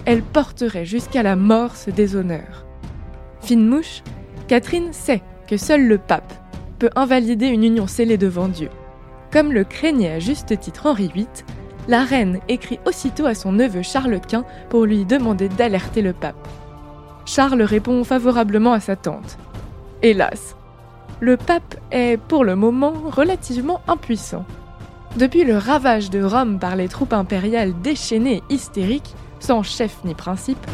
Elle 0.05 0.23
porterait 0.23 0.85
jusqu'à 0.85 1.23
la 1.23 1.37
mort 1.37 1.77
ce 1.77 1.91
déshonneur. 1.91 2.67
Fine 3.41 3.69
mouche, 3.69 4.03
Catherine 4.49 4.93
sait 4.93 5.23
que 5.49 5.57
seul 5.57 5.87
le 5.87 5.99
pape 5.99 6.33
peut 6.79 6.91
invalider 6.95 7.47
une 7.47 7.65
union 7.65 7.87
scellée 7.87 8.19
devant 8.19 8.49
Dieu. 8.49 8.71
Comme 9.33 9.53
le 9.53 9.65
craignait 9.65 10.13
à 10.13 10.19
juste 10.21 10.59
titre 10.61 10.87
Henri 10.87 11.11
VIII, 11.13 11.27
la 11.89 12.05
reine 12.05 12.41
écrit 12.49 12.79
aussitôt 12.87 13.27
à 13.27 13.35
son 13.35 13.53
neveu 13.53 13.83
Charles 13.83 14.21
Quint 14.21 14.45
pour 14.69 14.85
lui 14.85 15.05
demander 15.05 15.49
d'alerter 15.49 16.03
le 16.03 16.13
pape. 16.13 16.49
Charles 17.25 17.63
répond 17.63 18.05
favorablement 18.05 18.73
à 18.73 18.81
sa 18.81 18.95
tante. 18.95 19.37
Hélas, 20.03 20.55
le 21.21 21.37
pape 21.37 21.77
est 21.91 22.21
pour 22.21 22.45
le 22.45 22.55
moment 22.55 22.93
relativement 23.11 23.81
impuissant. 23.89 24.45
Depuis 25.17 25.45
le 25.45 25.57
ravage 25.57 26.11
de 26.11 26.23
Rome 26.23 26.59
par 26.59 26.77
les 26.77 26.89
troupes 26.89 27.15
impériales 27.15 27.73
déchaînées 27.83 28.43
et 28.49 28.55
hystériques, 28.55 29.15
sans 29.41 29.63
chef 29.63 29.99
ni 30.05 30.15
principe, 30.15 30.65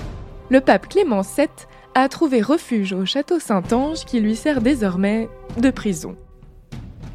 le 0.50 0.60
pape 0.60 0.88
Clément 0.88 1.22
VII 1.22 1.48
a 1.94 2.08
trouvé 2.08 2.40
refuge 2.40 2.92
au 2.92 3.04
château 3.04 3.38
Saint-Ange 3.38 4.04
qui 4.04 4.20
lui 4.20 4.37
sert 4.37 4.61
désormais 4.61 5.28
de 5.58 5.70
prison. 5.70 6.16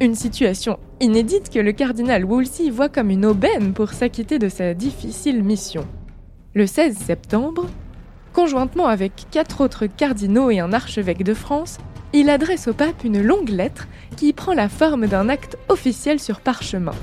Une 0.00 0.14
situation 0.14 0.78
inédite 1.00 1.50
que 1.50 1.58
le 1.58 1.72
cardinal 1.72 2.24
Wolsey 2.24 2.70
voit 2.70 2.88
comme 2.88 3.10
une 3.10 3.26
aubaine 3.26 3.72
pour 3.72 3.92
s'acquitter 3.92 4.38
de 4.38 4.48
sa 4.48 4.74
difficile 4.74 5.42
mission. 5.42 5.84
Le 6.54 6.66
16 6.66 6.96
septembre, 6.96 7.66
conjointement 8.32 8.86
avec 8.86 9.12
quatre 9.30 9.60
autres 9.60 9.86
cardinaux 9.86 10.50
et 10.50 10.60
un 10.60 10.72
archevêque 10.72 11.24
de 11.24 11.34
France, 11.34 11.78
il 12.12 12.30
adresse 12.30 12.68
au 12.68 12.72
pape 12.72 13.02
une 13.04 13.20
longue 13.20 13.50
lettre 13.50 13.88
qui 14.16 14.32
prend 14.32 14.54
la 14.54 14.68
forme 14.68 15.08
d'un 15.08 15.28
acte 15.28 15.58
officiel 15.68 16.20
sur 16.20 16.40
parchemin. 16.40 16.94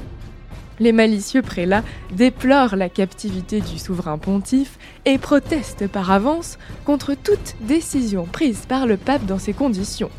Les 0.80 0.92
malicieux 0.92 1.42
prélats 1.42 1.84
déplorent 2.12 2.76
la 2.76 2.90
captivité 2.90 3.62
du 3.62 3.80
souverain 3.80 4.18
pontife 4.18 4.78
et 5.06 5.18
protestent 5.18 5.88
par 5.88 6.12
avance 6.12 6.58
contre 6.86 7.14
toute 7.14 7.56
décision 7.62 8.26
prise 8.26 8.66
par 8.68 8.86
le 8.86 8.98
pape 8.98 9.26
dans 9.26 9.40
ces 9.40 9.54
conditions. 9.54 10.12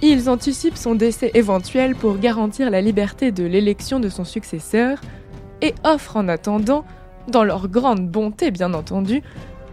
Ils 0.00 0.28
anticipent 0.28 0.76
son 0.76 0.94
décès 0.94 1.30
éventuel 1.34 1.94
pour 1.94 2.18
garantir 2.18 2.70
la 2.70 2.80
liberté 2.80 3.30
de 3.30 3.44
l'élection 3.44 4.00
de 4.00 4.08
son 4.08 4.24
successeur 4.24 5.00
et 5.60 5.74
offrent 5.84 6.16
en 6.16 6.28
attendant, 6.28 6.84
dans 7.28 7.44
leur 7.44 7.68
grande 7.68 8.08
bonté 8.08 8.50
bien 8.50 8.74
entendu, 8.74 9.22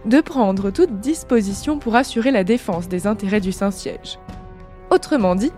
de 0.06 0.20
prendre 0.20 0.70
toute 0.70 1.00
disposition 1.00 1.78
pour 1.78 1.96
assurer 1.96 2.30
la 2.30 2.44
défense 2.44 2.88
des 2.88 3.08
intérêts 3.08 3.40
du 3.40 3.50
Saint-Siège. 3.50 4.18
Autrement 4.90 5.34
dit, 5.34 5.50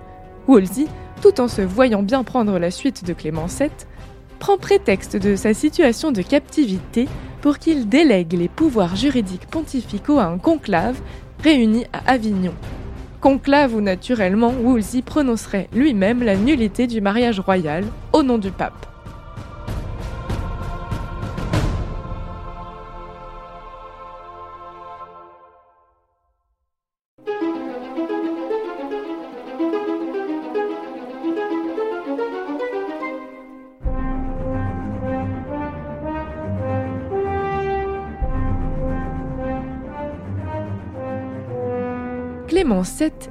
Wolsey, 0.48 0.86
tout 1.20 1.40
en 1.40 1.48
se 1.48 1.62
voyant 1.62 2.02
bien 2.02 2.24
prendre 2.24 2.58
la 2.58 2.70
suite 2.70 3.04
de 3.04 3.12
Clément 3.12 3.46
VII, 3.46 3.68
prend 4.42 4.58
prétexte 4.58 5.16
de 5.16 5.36
sa 5.36 5.54
situation 5.54 6.10
de 6.10 6.20
captivité 6.20 7.06
pour 7.42 7.60
qu'il 7.60 7.88
délègue 7.88 8.32
les 8.32 8.48
pouvoirs 8.48 8.96
juridiques 8.96 9.46
pontificaux 9.46 10.18
à 10.18 10.24
un 10.24 10.36
conclave 10.36 11.00
réuni 11.44 11.84
à 11.92 12.10
Avignon. 12.10 12.52
Conclave 13.20 13.72
où 13.72 13.80
naturellement 13.80 14.50
Wolsey 14.50 15.00
prononcerait 15.00 15.68
lui-même 15.72 16.24
la 16.24 16.34
nullité 16.34 16.88
du 16.88 17.00
mariage 17.00 17.38
royal 17.38 17.84
au 18.12 18.24
nom 18.24 18.36
du 18.36 18.50
pape. 18.50 18.91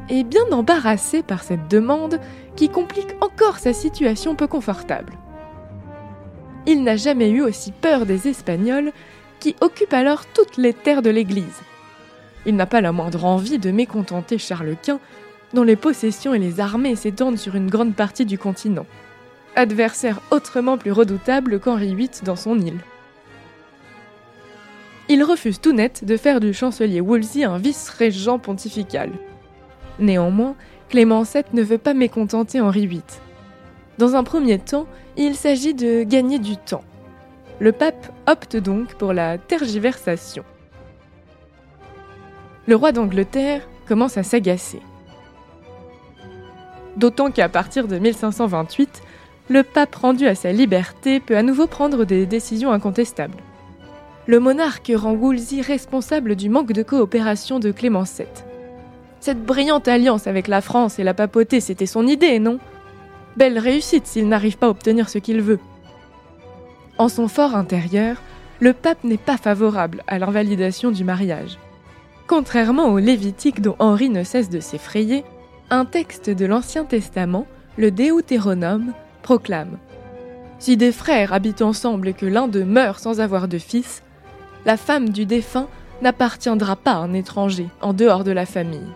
Est 0.10 0.24
bien 0.24 0.46
embarrassé 0.52 1.24
par 1.24 1.44
cette 1.44 1.68
demande 1.68 2.20
qui 2.56 2.70
complique 2.70 3.16
encore 3.22 3.60
sa 3.60 3.74
situation 3.74 4.36
peu 4.36 4.48
confortable. 4.48 5.14
Il 6.66 6.84
n'a 6.84 6.96
jamais 6.96 7.30
eu 7.30 7.42
aussi 7.42 7.72
peur 7.72 8.06
des 8.06 8.28
Espagnols 8.28 8.92
qui 9.40 9.56
occupent 9.60 9.94
alors 9.94 10.26
toutes 10.26 10.58
les 10.58 10.74
terres 10.74 11.02
de 11.02 11.10
l'Église. 11.10 11.62
Il 12.46 12.56
n'a 12.56 12.66
pas 12.66 12.82
la 12.82 12.92
moindre 12.92 13.26
envie 13.26 13.60
de 13.60 13.72
mécontenter 13.72 14.38
Charles 14.38 14.76
Quint, 14.82 15.00
dont 15.54 15.64
les 15.64 15.76
possessions 15.76 16.34
et 16.34 16.40
les 16.40 16.60
armées 16.60 16.96
s'étendent 16.96 17.38
sur 17.38 17.56
une 17.56 17.70
grande 17.70 17.96
partie 17.96 18.26
du 18.26 18.38
continent, 18.38 18.86
adversaire 19.56 20.22
autrement 20.32 20.78
plus 20.78 20.92
redoutable 20.92 21.60
qu'Henri 21.60 21.94
VIII 21.94 22.10
dans 22.24 22.38
son 22.38 22.58
île. 22.58 22.80
Il 25.10 25.24
refuse 25.24 25.60
tout 25.60 25.74
net 25.74 26.06
de 26.06 26.16
faire 26.16 26.40
du 26.40 26.54
chancelier 26.54 27.02
Wolsey 27.02 27.44
un 27.44 27.58
vice-régent 27.58 28.40
pontifical. 28.40 29.12
Néanmoins, 30.02 30.56
Clément 30.90 31.24
VII 31.24 31.44
ne 31.54 31.64
veut 31.64 31.78
pas 31.78 31.94
mécontenter 31.94 32.60
Henri 32.60 32.88
VIII. 32.88 33.02
Dans 33.98 34.16
un 34.16 34.24
premier 34.24 34.60
temps, 34.60 34.88
il 35.16 35.36
s'agit 35.36 35.74
de 35.74 36.04
gagner 36.04 36.40
du 36.40 36.58
temps. 36.58 36.84
Le 37.60 37.72
pape 37.72 38.12
opte 38.28 38.58
donc 38.58 38.96
pour 38.96 39.14
la 39.14 39.38
tergiversation. 39.38 40.44
Le 42.68 42.76
roi 42.76 42.92
d'Angleterre 42.92 43.68
commence 43.88 44.18
à 44.18 44.24
s'agacer. 44.24 44.82
D'autant 46.98 47.32
qu'à 47.32 47.48
partir 47.48 47.88
de 47.88 47.98
1528, 47.98 49.02
le 49.50 49.64
pape 49.64 49.96
rendu 49.96 50.28
à 50.28 50.36
sa 50.36 50.52
liberté 50.52 51.20
peut 51.20 51.38
à 51.38 51.44
nouveau 51.44 51.68
prendre 51.68 52.04
des 52.04 52.26
décisions 52.26 52.72
incontestables 52.72 53.38
le 54.28 54.40
monarque 54.40 54.92
rend 54.96 55.16
Wolsey 55.16 55.62
responsable 55.62 56.36
du 56.36 56.50
manque 56.50 56.74
de 56.74 56.84
coopération 56.84 57.60
de 57.60 57.72
Clément 57.72 58.04
VII. 58.04 58.28
Cette 59.22 59.46
brillante 59.46 59.88
alliance 59.88 60.26
avec 60.26 60.48
la 60.48 60.62
France 60.62 60.98
et 60.98 61.04
la 61.04 61.14
papauté, 61.14 61.60
c'était 61.60 61.86
son 61.86 62.08
idée, 62.08 62.40
non? 62.40 62.58
Belle 63.38 63.60
réussite 63.60 64.08
s'il 64.08 64.28
n'arrive 64.28 64.58
pas 64.58 64.66
à 64.66 64.72
obtenir 64.72 65.10
ce 65.10 65.20
qu'il 65.20 65.42
veut. 65.44 65.60
En 66.98 67.08
son 67.08 67.28
fort 67.28 67.56
intérieur, 67.56 68.18
le 68.60 68.74
pape 68.74 69.04
n'est 69.04 69.18
pas 69.18 69.38
favorable 69.38 70.04
à 70.08 70.18
l'invalidation 70.18 70.90
du 70.90 71.04
mariage. 71.04 71.60
Contrairement 72.26 72.88
au 72.88 72.98
Lévitique 72.98 73.62
dont 73.62 73.76
Henri 73.78 74.10
ne 74.10 74.24
cesse 74.24 74.50
de 74.50 74.60
s'effrayer, 74.60 75.24
un 75.70 75.86
texte 75.86 76.32
de 76.32 76.46
l'Ancien 76.48 76.86
Testament, 76.86 77.46
le 77.78 77.92
Deutéronome, 77.92 78.92
proclame 79.22 79.78
Si 80.58 80.78
des 80.78 80.92
frères 80.92 81.32
habitent 81.32 81.62
ensemble 81.62 82.08
et 82.08 82.14
que 82.14 82.26
l'un 82.26 82.48
d'eux 82.48 82.66
meurt 82.66 83.00
sans 83.00 83.20
avoir 83.20 83.48
de 83.48 83.60
fils, 83.60 84.02
la 84.66 84.78
femme 84.78 85.10
du 85.10 85.28
défunt 85.28 85.68
n'appartiendra 86.02 86.76
pas 86.76 86.94
à 86.94 86.98
un 86.98 87.14
étranger 87.14 87.68
en 87.82 87.94
dehors 87.94 88.24
de 88.24 88.32
la 88.32 88.48
famille. 88.48 88.90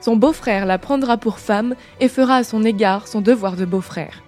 Son 0.00 0.16
beau-frère 0.16 0.66
la 0.66 0.78
prendra 0.78 1.16
pour 1.16 1.38
femme 1.38 1.74
et 2.00 2.08
fera 2.08 2.36
à 2.36 2.44
son 2.44 2.64
égard 2.64 3.08
son 3.08 3.20
devoir 3.20 3.56
de 3.56 3.64
beau-frère. 3.64 4.22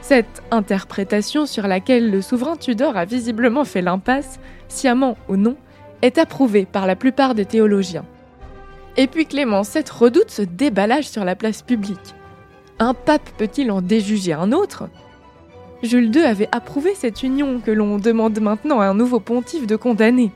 Cette 0.00 0.42
interprétation 0.50 1.44
sur 1.44 1.66
laquelle 1.66 2.10
le 2.10 2.22
souverain 2.22 2.56
Tudor 2.56 2.96
a 2.96 3.04
visiblement 3.04 3.64
fait 3.64 3.82
l'impasse, 3.82 4.38
sciemment 4.68 5.16
ou 5.28 5.36
non, 5.36 5.56
est 6.02 6.18
approuvée 6.18 6.64
par 6.64 6.86
la 6.86 6.96
plupart 6.96 7.34
des 7.34 7.44
théologiens. 7.44 8.04
Et 8.96 9.06
puis 9.06 9.26
Clément 9.26 9.62
VII 9.62 9.84
redoute 9.92 10.30
ce 10.30 10.42
déballage 10.42 11.08
sur 11.08 11.24
la 11.24 11.36
place 11.36 11.62
publique. 11.62 12.14
Un 12.78 12.94
pape 12.94 13.30
peut-il 13.36 13.70
en 13.70 13.82
déjuger 13.82 14.32
un 14.32 14.52
autre? 14.52 14.88
Jules 15.82 16.14
II 16.14 16.22
avait 16.22 16.48
approuvé 16.52 16.94
cette 16.94 17.22
union 17.22 17.60
que 17.60 17.70
l'on 17.70 17.98
demande 17.98 18.40
maintenant 18.40 18.80
à 18.80 18.86
un 18.86 18.94
nouveau 18.94 19.20
pontife 19.20 19.66
de 19.66 19.76
condamner. 19.76 20.32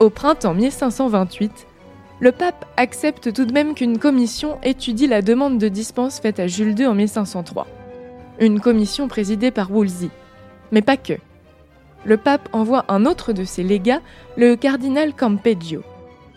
Au 0.00 0.10
printemps 0.10 0.54
1528, 0.54 1.66
le 2.22 2.30
pape 2.30 2.64
accepte 2.76 3.32
tout 3.32 3.44
de 3.44 3.52
même 3.52 3.74
qu'une 3.74 3.98
commission 3.98 4.56
étudie 4.62 5.08
la 5.08 5.22
demande 5.22 5.58
de 5.58 5.66
dispense 5.66 6.20
faite 6.20 6.38
à 6.38 6.46
Jules 6.46 6.78
II 6.78 6.86
en 6.86 6.94
1503. 6.94 7.66
Une 8.38 8.60
commission 8.60 9.08
présidée 9.08 9.50
par 9.50 9.72
Wolsey. 9.72 10.08
Mais 10.70 10.82
pas 10.82 10.96
que. 10.96 11.14
Le 12.04 12.16
pape 12.16 12.48
envoie 12.52 12.84
un 12.86 13.06
autre 13.06 13.32
de 13.32 13.42
ses 13.42 13.64
légats, 13.64 14.02
le 14.36 14.54
cardinal 14.54 15.14
Campeggio. 15.14 15.82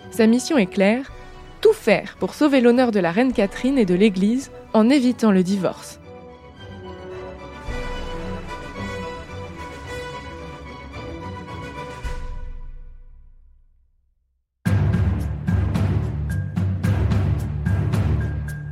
Sa 0.09 0.25
mission 0.25 0.57
est 0.57 0.65
claire 0.65 1.11
tout 1.61 1.73
faire 1.73 2.15
pour 2.19 2.33
sauver 2.33 2.61
l'honneur 2.61 2.89
de 2.91 2.99
la 2.99 3.11
reine 3.11 3.31
Catherine 3.31 3.77
et 3.77 3.85
de 3.85 3.93
l'Église 3.93 4.49
en 4.73 4.89
évitant 4.89 5.29
le 5.29 5.43
divorce. 5.43 5.99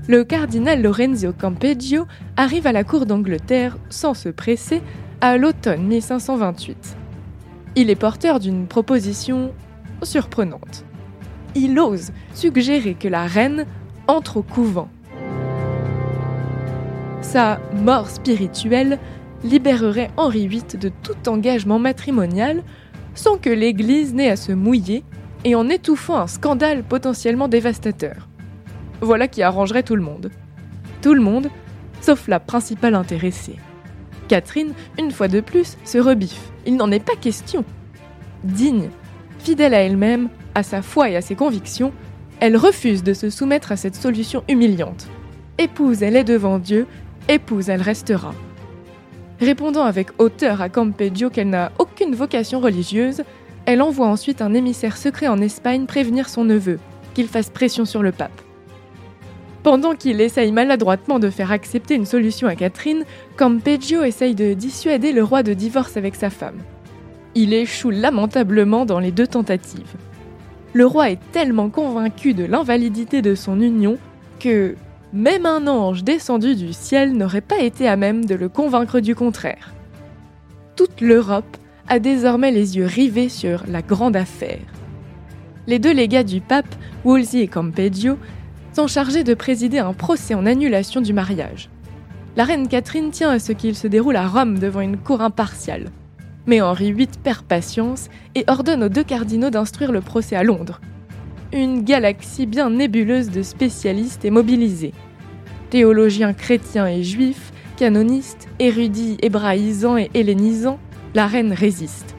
Le 0.07 0.25
cardinal 0.25 0.81
Lorenzo 0.81 1.31
Campeggio 1.31 2.05
arrive 2.35 2.67
à 2.67 2.73
la 2.73 2.83
cour 2.83 3.05
d'Angleterre 3.05 3.77
sans 3.89 4.13
se 4.13 4.29
presser 4.29 4.81
à 5.21 5.37
l'automne 5.37 5.83
1528. 5.83 6.97
Il 7.75 7.89
est 7.89 7.95
porteur 7.95 8.39
d'une 8.39 8.67
proposition 8.67 9.53
surprenante. 10.01 10.83
Il 11.55 11.79
ose 11.79 12.11
suggérer 12.33 12.95
que 12.95 13.07
la 13.07 13.25
reine 13.25 13.65
entre 14.07 14.37
au 14.37 14.43
couvent. 14.43 14.89
Sa 17.21 17.59
mort 17.73 18.09
spirituelle 18.09 18.99
libérerait 19.45 20.11
Henri 20.17 20.47
VIII 20.47 20.77
de 20.79 20.91
tout 21.01 21.29
engagement 21.29 21.79
matrimonial 21.79 22.61
sans 23.15 23.37
que 23.37 23.49
l'Église 23.49 24.13
n'ait 24.13 24.29
à 24.29 24.35
se 24.35 24.51
mouiller 24.51 25.05
et 25.45 25.55
en 25.55 25.69
étouffant 25.69 26.17
un 26.17 26.27
scandale 26.27 26.83
potentiellement 26.83 27.47
dévastateur. 27.47 28.27
Voilà 29.03 29.27
qui 29.27 29.43
arrangerait 29.43 29.83
tout 29.83 29.97
le 29.97 30.01
monde. 30.01 30.31
Tout 31.01 31.13
le 31.13 31.19
monde, 31.19 31.49
sauf 31.99 32.29
la 32.29 32.39
principale 32.39 32.95
intéressée. 32.95 33.57
Catherine, 34.29 34.71
une 34.97 35.11
fois 35.11 35.27
de 35.27 35.41
plus, 35.41 35.77
se 35.83 35.97
rebiffe. 35.97 36.51
Il 36.65 36.77
n'en 36.77 36.89
est 36.89 37.03
pas 37.03 37.17
question. 37.17 37.65
Digne, 38.45 38.89
fidèle 39.39 39.73
à 39.73 39.81
elle-même, 39.81 40.29
à 40.55 40.63
sa 40.63 40.81
foi 40.81 41.09
et 41.09 41.17
à 41.17 41.21
ses 41.21 41.35
convictions, 41.35 41.91
elle 42.39 42.55
refuse 42.55 43.03
de 43.03 43.13
se 43.13 43.29
soumettre 43.29 43.73
à 43.73 43.75
cette 43.75 43.95
solution 43.95 44.45
humiliante. 44.47 45.07
Épouse, 45.57 46.01
elle 46.01 46.15
est 46.15 46.23
devant 46.23 46.57
Dieu, 46.57 46.87
épouse, 47.27 47.67
elle 47.67 47.81
restera. 47.81 48.33
Répondant 49.41 49.83
avec 49.83 50.11
hauteur 50.17 50.61
à 50.61 50.69
Campeggio 50.69 51.29
qu'elle 51.29 51.49
n'a 51.49 51.73
aucune 51.77 52.15
vocation 52.15 52.61
religieuse, 52.61 53.23
elle 53.65 53.81
envoie 53.81 54.07
ensuite 54.07 54.41
un 54.41 54.53
émissaire 54.53 54.95
secret 54.95 55.27
en 55.27 55.41
Espagne 55.41 55.87
prévenir 55.87 56.29
son 56.29 56.45
neveu, 56.45 56.79
qu'il 57.13 57.27
fasse 57.27 57.49
pression 57.49 57.83
sur 57.83 58.01
le 58.01 58.13
pape. 58.13 58.41
Pendant 59.63 59.95
qu'il 59.95 60.19
essaye 60.19 60.51
maladroitement 60.51 61.19
de 61.19 61.29
faire 61.29 61.53
accepter 61.53 61.95
une 61.95 62.05
solution 62.05 62.49
à 62.49 62.55
Catherine, 62.55 63.05
Campeggio 63.37 64.03
essaye 64.03 64.35
de 64.35 64.53
dissuader 64.53 65.13
le 65.13 65.23
roi 65.23 65.41
de 65.41 65.53
divorce 65.53 65.95
avec 65.95 66.15
sa 66.15 66.29
femme. 66.29 66.57
Il 67.33 67.53
échoue 67.53 67.89
lamentablement 67.89 68.85
dans 68.85 68.99
les 68.99 69.11
deux 69.11 69.25
tentatives. 69.25 69.95
Le 70.73 70.85
roi 70.85 71.11
est 71.11 71.31
tellement 71.31 71.69
convaincu 71.69 72.33
de 72.33 72.43
l'invalidité 72.43 73.21
de 73.21 73.35
son 73.35 73.61
union 73.61 73.97
que 74.39 74.75
même 75.13 75.45
un 75.45 75.67
ange 75.67 76.03
descendu 76.03 76.55
du 76.55 76.73
ciel 76.73 77.13
n'aurait 77.13 77.41
pas 77.41 77.59
été 77.59 77.87
à 77.87 77.95
même 77.95 78.25
de 78.25 78.35
le 78.35 78.49
convaincre 78.49 78.99
du 78.99 79.15
contraire. 79.15 79.73
Toute 80.75 80.99
l'Europe 80.99 81.57
a 81.87 81.99
désormais 81.99 82.51
les 82.51 82.77
yeux 82.77 82.85
rivés 82.85 83.29
sur 83.29 83.63
la 83.67 83.81
grande 83.81 84.15
affaire. 84.15 84.59
Les 85.67 85.79
deux 85.79 85.93
légats 85.93 86.23
du 86.23 86.41
pape, 86.41 86.75
Wolsey 87.05 87.41
et 87.41 87.47
Campeggio, 87.47 88.17
sont 88.73 88.87
chargés 88.87 89.23
de 89.23 89.33
présider 89.33 89.79
un 89.79 89.93
procès 89.93 90.33
en 90.33 90.45
annulation 90.45 91.01
du 91.01 91.13
mariage. 91.13 91.69
La 92.35 92.43
reine 92.43 92.67
Catherine 92.67 93.11
tient 93.11 93.29
à 93.29 93.39
ce 93.39 93.51
qu'il 93.51 93.75
se 93.75 93.87
déroule 93.87 94.15
à 94.15 94.27
Rome 94.27 94.57
devant 94.57 94.81
une 94.81 94.97
cour 94.97 95.21
impartiale. 95.21 95.89
Mais 96.47 96.61
Henri 96.61 96.91
VIII 96.91 97.07
perd 97.23 97.43
patience 97.43 98.09
et 98.35 98.43
ordonne 98.47 98.83
aux 98.83 98.89
deux 98.89 99.03
cardinaux 99.03 99.51
d'instruire 99.51 99.91
le 99.91 100.01
procès 100.01 100.35
à 100.35 100.43
Londres. 100.43 100.81
Une 101.53 101.83
galaxie 101.83 102.47
bien 102.47 102.71
nébuleuse 102.71 103.29
de 103.29 103.43
spécialistes 103.43 104.25
est 104.25 104.31
mobilisée. 104.31 104.93
Théologiens 105.69 106.33
chrétiens 106.33 106.87
et 106.87 107.03
juifs, 107.03 107.53
canonistes, 107.77 108.47
érudits 108.57 109.17
hébraïsants 109.21 109.97
et 109.97 110.09
hellénisants, 110.15 110.79
la 111.13 111.27
reine 111.27 111.53
résiste. 111.53 112.15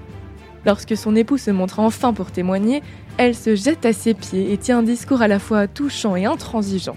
Lorsque 0.64 0.96
son 0.96 1.16
époux 1.16 1.36
se 1.36 1.50
montre 1.50 1.80
enfin 1.80 2.12
pour 2.12 2.30
témoigner, 2.30 2.82
elle 3.16 3.34
se 3.34 3.54
jette 3.54 3.86
à 3.86 3.92
ses 3.92 4.14
pieds 4.14 4.52
et 4.52 4.58
tient 4.58 4.78
un 4.78 4.82
discours 4.82 5.22
à 5.22 5.28
la 5.28 5.38
fois 5.38 5.68
touchant 5.68 6.16
et 6.16 6.24
intransigeant. 6.24 6.96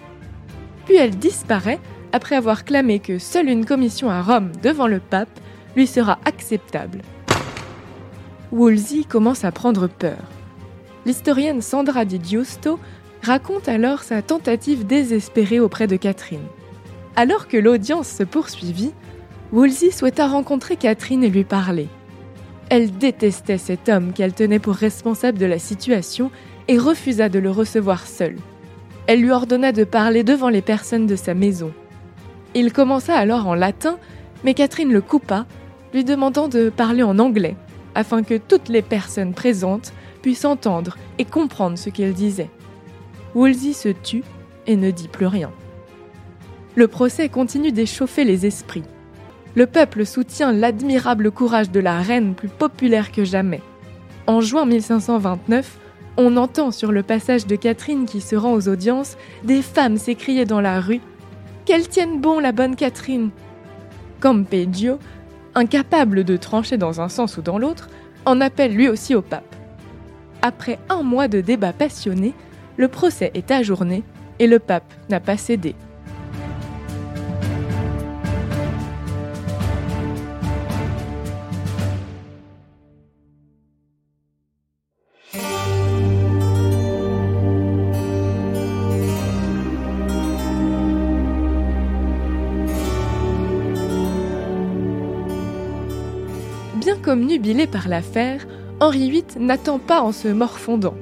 Puis 0.86 0.95
elle 0.95 1.17
disparaît 1.17 1.80
après 2.12 2.36
avoir 2.36 2.65
clamé 2.65 2.99
que 2.99 3.19
seule 3.19 3.49
une 3.49 3.65
commission 3.65 4.10
à 4.10 4.21
Rome 4.21 4.51
devant 4.63 4.88
le 4.88 4.99
pape 4.99 5.39
lui 5.75 5.86
sera 5.86 6.17
acceptable. 6.25 7.01
Wolsey 8.51 9.03
commence 9.03 9.43
à 9.43 9.51
prendre 9.51 9.88
peur. 9.88 10.17
L'historienne 11.06 11.62
Sandra 11.62 12.06
Di 12.06 12.19
Giusto 12.23 12.80
raconte 13.21 13.67
alors 13.67 14.03
sa 14.03 14.21
tentative 14.21 14.88
désespérée 14.88 15.60
auprès 15.60 15.88
de 15.88 15.97
Catherine. 15.97 16.47
Alors 17.15 17.47
que 17.47 17.58
l'audience 17.58 18.08
se 18.08 18.23
poursuivit, 18.23 18.93
Wolsey 19.51 19.91
souhaita 19.91 20.27
rencontrer 20.27 20.77
Catherine 20.77 21.23
et 21.23 21.30
lui 21.30 21.43
parler. 21.43 21.88
Elle 22.69 22.91
détestait 22.91 23.58
cet 23.58 23.88
homme 23.88 24.12
qu'elle 24.12 24.34
tenait 24.34 24.60
pour 24.60 24.73
responsable 24.73 25.38
de 25.38 25.45
la 25.45 25.60
situation 25.60 26.32
et 26.67 26.77
refusa 26.77 27.30
de 27.30 27.39
le 27.39 27.49
recevoir 27.49 28.06
seul. 28.06 28.36
Elle 29.08 29.21
lui 29.21 29.32
ordonna 29.32 29.71
de 29.71 29.86
parler 29.86 30.23
devant 30.23 30.49
les 30.49 30.62
personnes 30.62 31.08
de 31.08 31.15
sa 31.15 31.34
maison. 31.34 31.71
Il 32.56 32.73
commença 32.73 33.15
alors 33.15 33.47
en 33.47 33.56
latin, 33.56 33.97
mais 34.43 34.53
Catherine 34.53 34.91
le 34.91 35.01
coupa, 35.01 35.45
lui 35.93 36.03
demandant 36.03 36.49
de 36.49 36.69
parler 36.69 37.03
en 37.03 37.19
anglais, 37.19 37.56
afin 37.95 38.21
que 38.21 38.38
toutes 38.38 38.67
les 38.67 38.82
personnes 38.82 39.34
présentes 39.34 39.93
puissent 40.21 40.45
entendre 40.45 40.97
et 41.19 41.25
comprendre 41.25 41.77
ce 41.77 41.89
qu'il 41.89 42.13
disait. 42.13 42.49
Wolsey 43.34 43.73
se 43.73 43.89
tut 43.89 44.23
et 44.65 44.75
ne 44.75 44.91
dit 44.91 45.08
plus 45.08 45.27
rien. 45.27 45.51
Le 46.75 46.88
procès 46.88 47.30
continue 47.30 47.71
d'échauffer 47.71 48.25
les 48.25 48.45
esprits. 48.45 48.84
Le 49.58 49.65
peuple 49.65 50.06
soutient 50.06 50.54
l'admirable 50.54 51.32
courage 51.32 51.72
de 51.72 51.80
la 51.80 52.00
reine 52.00 52.36
plus 52.36 52.48
populaire 52.48 53.12
que 53.12 53.26
jamais. 53.26 53.63
En 54.28 54.39
juin 54.39 54.67
1529, 54.67 55.80
on 56.15 56.38
entend 56.38 56.70
sur 56.70 56.91
le 56.91 57.02
passage 57.02 57.48
de 57.48 57.56
Catherine 57.56 58.06
qui 58.06 58.22
se 58.22 58.36
rend 58.36 58.54
aux 58.54 58.70
audiences 58.70 59.17
des 59.43 59.63
femmes 59.63 59.98
s'écrier 59.98 60.46
dans 60.46 60.62
la 60.62 60.80
rue 60.80 61.02
Qu'elle 61.65 61.88
tienne 61.88 62.22
bon 62.22 62.38
la 62.38 62.52
bonne 62.52 62.76
Catherine 62.76 63.32
Campeggio, 64.20 65.00
incapable 65.56 66.24
de 66.24 66.38
trancher 66.38 66.78
dans 66.78 67.02
un 67.02 67.10
sens 67.10 67.38
ou 67.38 67.41
dans 67.41 67.58
l'autre, 67.58 67.89
en 68.26 68.39
appelle 68.41 68.76
lui 68.76 68.88
aussi 68.88 69.15
au 69.15 69.24
pape. 69.24 69.56
Après 70.43 70.78
un 70.88 71.02
mois 71.02 71.28
de 71.28 71.41
débats 71.41 71.74
passionnés, 71.74 72.36
le 72.78 72.89
procès 72.89 73.32
est 73.34 73.50
ajourné 73.50 74.04
et 74.38 74.46
le 74.46 74.60
pape 74.60 74.93
n'a 75.10 75.20
pas 75.20 75.36
cédé. 75.36 75.74
Comme 97.38 97.43
nubilé 97.45 97.67
par 97.67 97.88
l'affaire, 97.88 98.47
Henri 98.80 99.12
VIII 99.12 99.23
n'attend 99.39 99.78
pas 99.78 100.02
en 100.02 100.12
se 100.12 100.28
morfondant. 100.28 100.95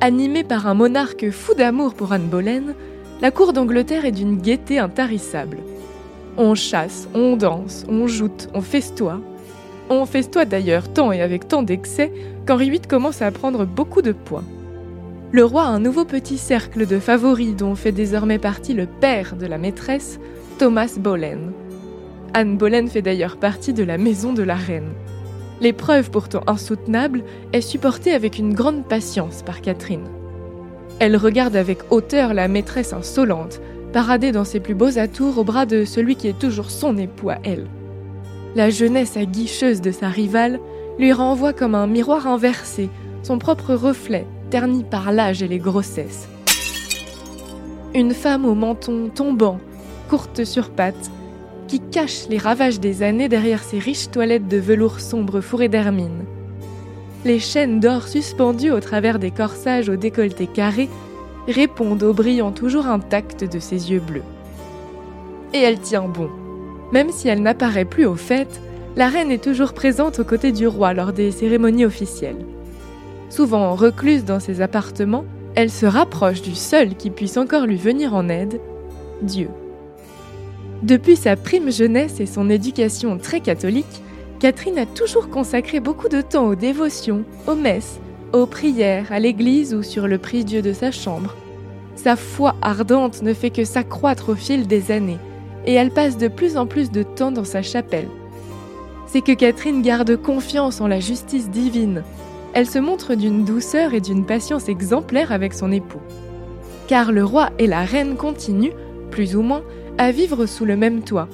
Animé 0.00 0.44
par 0.44 0.66
un 0.66 0.74
monarque 0.74 1.30
fou 1.30 1.54
d'amour 1.54 1.94
pour 1.94 2.12
Anne 2.12 2.28
Boleyn, 2.28 2.74
la 3.22 3.30
cour 3.30 3.52
d'Angleterre 3.54 4.04
est 4.04 4.12
d'une 4.12 4.36
gaieté 4.36 4.78
intarissable. 4.78 5.58
On 6.36 6.54
chasse, 6.54 7.08
on 7.14 7.36
danse, 7.36 7.86
on 7.88 8.06
joute, 8.06 8.48
on 8.52 8.60
festoie. 8.60 9.20
On 9.88 10.04
festoie 10.04 10.44
d'ailleurs 10.44 10.92
tant 10.92 11.12
et 11.12 11.22
avec 11.22 11.48
tant 11.48 11.62
d'excès 11.62 12.12
qu'Henri 12.46 12.68
VIII 12.68 12.82
commence 12.82 13.22
à 13.22 13.30
prendre 13.30 13.64
beaucoup 13.64 14.02
de 14.02 14.12
poids. 14.12 14.44
Le 15.32 15.44
roi 15.44 15.62
a 15.62 15.68
un 15.68 15.80
nouveau 15.80 16.04
petit 16.04 16.38
cercle 16.38 16.86
de 16.86 16.98
favoris 16.98 17.56
dont 17.56 17.74
fait 17.74 17.92
désormais 17.92 18.38
partie 18.38 18.74
le 18.74 18.86
père 18.86 19.34
de 19.36 19.46
la 19.46 19.56
maîtresse, 19.56 20.20
Thomas 20.58 20.94
Boleyn. 20.98 21.52
Anne 22.34 22.58
Boleyn 22.58 22.86
fait 22.86 23.02
d'ailleurs 23.02 23.38
partie 23.38 23.72
de 23.72 23.84
la 23.84 23.96
maison 23.96 24.34
de 24.34 24.42
la 24.42 24.56
reine. 24.56 24.92
L'épreuve 25.60 26.10
pourtant 26.10 26.42
insoutenable 26.46 27.22
est 27.52 27.60
supportée 27.60 28.12
avec 28.12 28.38
une 28.38 28.54
grande 28.54 28.84
patience 28.86 29.42
par 29.42 29.60
Catherine. 29.60 30.06
Elle 30.98 31.16
regarde 31.16 31.56
avec 31.56 31.80
hauteur 31.90 32.34
la 32.34 32.48
maîtresse 32.48 32.92
insolente, 32.92 33.60
paradée 33.92 34.32
dans 34.32 34.44
ses 34.44 34.60
plus 34.60 34.74
beaux 34.74 34.98
atours 34.98 35.38
au 35.38 35.44
bras 35.44 35.66
de 35.66 35.84
celui 35.84 36.16
qui 36.16 36.28
est 36.28 36.38
toujours 36.38 36.70
son 36.70 36.96
époux 36.96 37.30
à 37.30 37.38
elle. 37.44 37.66
La 38.56 38.70
jeunesse 38.70 39.16
aguicheuse 39.16 39.80
de 39.80 39.90
sa 39.90 40.08
rivale 40.08 40.60
lui 40.98 41.12
renvoie 41.12 41.52
comme 41.52 41.74
un 41.74 41.86
miroir 41.86 42.26
inversé 42.26 42.88
son 43.22 43.38
propre 43.38 43.74
reflet, 43.74 44.26
terni 44.50 44.84
par 44.84 45.10
l'âge 45.10 45.42
et 45.42 45.48
les 45.48 45.58
grossesses. 45.58 46.28
Une 47.94 48.12
femme 48.12 48.44
au 48.44 48.54
menton 48.54 49.10
tombant, 49.14 49.58
courte 50.08 50.44
sur 50.44 50.70
pattes, 50.70 51.10
qui 51.66 51.80
cache 51.80 52.28
les 52.28 52.38
ravages 52.38 52.80
des 52.80 53.02
années 53.02 53.28
derrière 53.28 53.62
ses 53.62 53.78
riches 53.78 54.10
toilettes 54.10 54.48
de 54.48 54.58
velours 54.58 55.00
sombre 55.00 55.40
fourré 55.40 55.68
d'hermine. 55.68 56.24
Les 57.24 57.38
chaînes 57.38 57.80
d'or 57.80 58.06
suspendues 58.06 58.70
au 58.70 58.80
travers 58.80 59.18
des 59.18 59.30
corsages 59.30 59.88
au 59.88 59.96
décolleté 59.96 60.46
carré 60.46 60.88
répondent 61.48 62.02
au 62.02 62.12
brillant 62.12 62.52
toujours 62.52 62.86
intact 62.86 63.44
de 63.44 63.58
ses 63.58 63.90
yeux 63.90 64.00
bleus. 64.00 64.22
Et 65.52 65.58
elle 65.58 65.80
tient 65.80 66.08
bon. 66.08 66.28
Même 66.92 67.10
si 67.10 67.28
elle 67.28 67.42
n'apparaît 67.42 67.84
plus 67.84 68.06
aux 68.06 68.16
fêtes, 68.16 68.60
la 68.96 69.08
reine 69.08 69.30
est 69.30 69.42
toujours 69.42 69.72
présente 69.72 70.18
aux 70.18 70.24
côtés 70.24 70.52
du 70.52 70.66
roi 70.66 70.94
lors 70.94 71.12
des 71.12 71.30
cérémonies 71.30 71.84
officielles. 71.84 72.44
Souvent 73.30 73.74
recluse 73.74 74.24
dans 74.24 74.40
ses 74.40 74.60
appartements, 74.60 75.24
elle 75.54 75.70
se 75.70 75.86
rapproche 75.86 76.42
du 76.42 76.54
seul 76.54 76.94
qui 76.94 77.10
puisse 77.10 77.36
encore 77.36 77.66
lui 77.66 77.76
venir 77.76 78.14
en 78.14 78.28
aide, 78.28 78.60
Dieu. 79.22 79.48
Depuis 80.84 81.16
sa 81.16 81.34
prime 81.34 81.72
jeunesse 81.72 82.20
et 82.20 82.26
son 82.26 82.50
éducation 82.50 83.16
très 83.16 83.40
catholique, 83.40 84.02
Catherine 84.38 84.76
a 84.76 84.84
toujours 84.84 85.30
consacré 85.30 85.80
beaucoup 85.80 86.10
de 86.10 86.20
temps 86.20 86.46
aux 86.46 86.54
dévotions, 86.54 87.24
aux 87.46 87.54
messes, 87.54 87.98
aux 88.34 88.44
prières, 88.44 89.10
à 89.10 89.18
l'église 89.18 89.72
ou 89.72 89.82
sur 89.82 90.06
le 90.06 90.18
prie-dieu 90.18 90.60
de 90.60 90.74
sa 90.74 90.90
chambre. 90.90 91.36
Sa 91.96 92.16
foi 92.16 92.54
ardente 92.60 93.22
ne 93.22 93.32
fait 93.32 93.48
que 93.48 93.64
s'accroître 93.64 94.28
au 94.28 94.34
fil 94.34 94.66
des 94.66 94.92
années, 94.92 95.16
et 95.64 95.72
elle 95.72 95.90
passe 95.90 96.18
de 96.18 96.28
plus 96.28 96.58
en 96.58 96.66
plus 96.66 96.90
de 96.90 97.02
temps 97.02 97.32
dans 97.32 97.44
sa 97.44 97.62
chapelle. 97.62 98.08
C'est 99.06 99.22
que 99.22 99.32
Catherine 99.32 99.80
garde 99.80 100.16
confiance 100.16 100.82
en 100.82 100.86
la 100.86 101.00
justice 101.00 101.48
divine. 101.48 102.02
Elle 102.52 102.68
se 102.68 102.78
montre 102.78 103.14
d'une 103.14 103.46
douceur 103.46 103.94
et 103.94 104.02
d'une 104.02 104.26
patience 104.26 104.68
exemplaires 104.68 105.32
avec 105.32 105.54
son 105.54 105.72
époux. 105.72 106.02
Car 106.88 107.10
le 107.10 107.24
roi 107.24 107.48
et 107.58 107.66
la 107.66 107.86
reine 107.86 108.16
continuent, 108.16 108.74
plus 109.10 109.34
ou 109.34 109.40
moins, 109.40 109.62
à 109.98 110.10
vivre 110.10 110.46
sous 110.46 110.64
le 110.64 110.76
même 110.76 111.02
toit. 111.02 111.28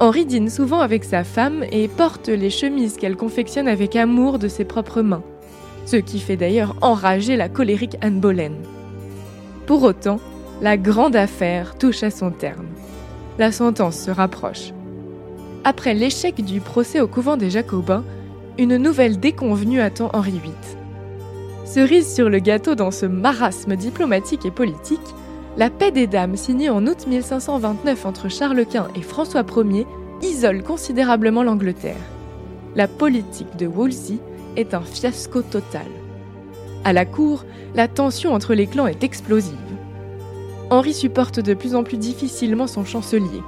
Henri 0.00 0.26
dîne 0.26 0.50
souvent 0.50 0.80
avec 0.80 1.04
sa 1.04 1.24
femme 1.24 1.64
et 1.72 1.88
porte 1.88 2.28
les 2.28 2.50
chemises 2.50 2.96
qu'elle 2.96 3.16
confectionne 3.16 3.68
avec 3.68 3.96
amour 3.96 4.38
de 4.38 4.48
ses 4.48 4.64
propres 4.64 5.02
mains, 5.02 5.22
ce 5.86 5.96
qui 5.96 6.20
fait 6.20 6.36
d'ailleurs 6.36 6.76
enrager 6.80 7.36
la 7.36 7.48
colérique 7.48 7.96
Anne 8.00 8.20
Boleyn. 8.20 8.52
Pour 9.66 9.82
autant, 9.82 10.20
la 10.60 10.76
grande 10.76 11.16
affaire 11.16 11.76
touche 11.76 12.02
à 12.02 12.10
son 12.10 12.30
terme. 12.30 12.66
La 13.38 13.52
sentence 13.52 13.98
se 13.98 14.10
rapproche. 14.10 14.72
Après 15.64 15.94
l'échec 15.94 16.44
du 16.44 16.60
procès 16.60 17.00
au 17.00 17.08
couvent 17.08 17.36
des 17.36 17.50
Jacobins, 17.50 18.04
une 18.58 18.76
nouvelle 18.76 19.20
déconvenue 19.20 19.80
attend 19.80 20.10
Henri 20.12 20.40
VIII. 20.42 20.52
Cerise 21.64 22.12
sur 22.12 22.28
le 22.28 22.38
gâteau 22.38 22.74
dans 22.74 22.90
ce 22.90 23.06
marasme 23.06 23.76
diplomatique 23.76 24.46
et 24.46 24.50
politique, 24.50 25.00
la 25.58 25.70
paix 25.70 25.90
des 25.90 26.06
dames 26.06 26.36
signée 26.36 26.70
en 26.70 26.86
août 26.86 27.06
1529 27.08 28.06
entre 28.06 28.28
Charles 28.28 28.64
Quint 28.64 28.86
et 28.94 29.02
François 29.02 29.44
Ier 29.56 29.86
isole 30.22 30.62
considérablement 30.62 31.42
l'Angleterre. 31.42 31.96
La 32.76 32.86
politique 32.86 33.56
de 33.56 33.66
Wolsey 33.66 34.18
est 34.54 34.72
un 34.72 34.82
fiasco 34.82 35.42
total. 35.42 35.86
À 36.84 36.92
la 36.92 37.04
cour, 37.04 37.44
la 37.74 37.88
tension 37.88 38.34
entre 38.34 38.54
les 38.54 38.68
clans 38.68 38.86
est 38.86 39.02
explosive. 39.02 39.56
Henri 40.70 40.94
supporte 40.94 41.40
de 41.40 41.54
plus 41.54 41.74
en 41.74 41.82
plus 41.82 41.96
difficilement 41.96 42.68
son 42.68 42.84
chancelier. 42.84 43.42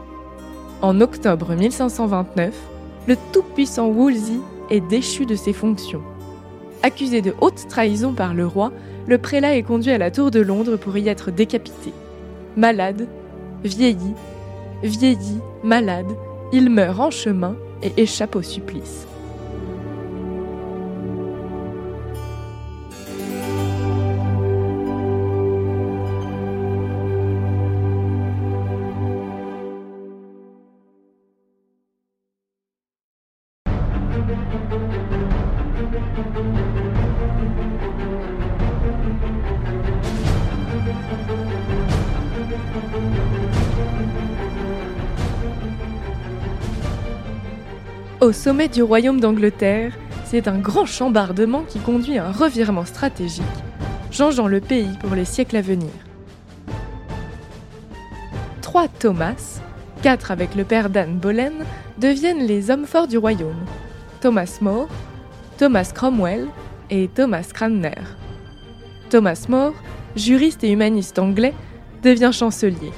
En 0.83 1.01
octobre 1.01 1.55
1529, 1.55 2.53
le 3.07 3.17
tout-puissant 3.33 3.89
Wolsey 3.89 4.41
est 4.69 4.81
déchu 4.81 5.27
de 5.27 5.37
ses 5.37 5.53
fonctions. 5.53 6.03
Accusé 6.83 7.21
de 7.21 7.35
haute 7.41 7.67
trahison 7.69 8.15
par 8.15 8.33
le 8.33 8.47
roi, 8.47 8.73
le 9.07 9.19
prélat 9.19 9.57
est 9.57 9.63
conduit 9.63 9.93
à 9.93 9.99
la 9.99 10.11
Tour 10.11 10.31
de 10.31 10.41
Londres 10.41 10.77
pour 10.77 10.97
y 10.97 11.09
être 11.09 11.31
décapité. 11.31 11.93
Malade, 12.57 13.07
vieilli, 13.65 14.15
vieilli, 14.83 15.39
malade, 15.63 16.11
il 16.53 16.71
meurt 16.71 16.99
en 17.01 17.11
chemin 17.11 17.55
et 17.83 17.93
échappe 18.01 18.35
au 18.35 18.43
supplice. 18.43 19.07
Au 48.21 48.33
sommet 48.33 48.69
du 48.69 48.83
royaume 48.83 49.19
d'Angleterre, 49.19 49.95
c'est 50.27 50.47
un 50.47 50.59
grand 50.59 50.85
chambardement 50.85 51.63
qui 51.63 51.79
conduit 51.79 52.19
à 52.19 52.27
un 52.27 52.33
revirement 52.33 52.85
stratégique, 52.85 53.45
changeant 54.11 54.47
le 54.47 54.61
pays 54.61 54.91
pour 55.01 55.15
les 55.15 55.25
siècles 55.25 55.57
à 55.57 55.63
venir. 55.63 55.89
Trois 58.61 58.89
Thomas, 58.89 59.61
quatre 60.03 60.31
avec 60.31 60.55
le 60.55 60.65
père 60.65 60.91
d'Anne 60.91 61.17
Boleyn, 61.17 61.65
deviennent 61.97 62.47
les 62.47 62.71
hommes 62.71 62.85
forts 62.85 63.09
du 63.09 63.17
royaume. 63.17 63.65
Thomas 64.21 64.59
More, 64.61 64.89
Thomas 65.57 65.91
Cromwell 65.95 66.49
et 66.91 67.09
Thomas 67.09 67.49
Cranmer. 67.55 68.03
Thomas 69.09 69.47
More 69.49 69.73
juriste 70.15 70.63
et 70.63 70.71
humaniste 70.71 71.19
anglais, 71.19 71.55
devient 72.03 72.33
chancelier. 72.35 72.93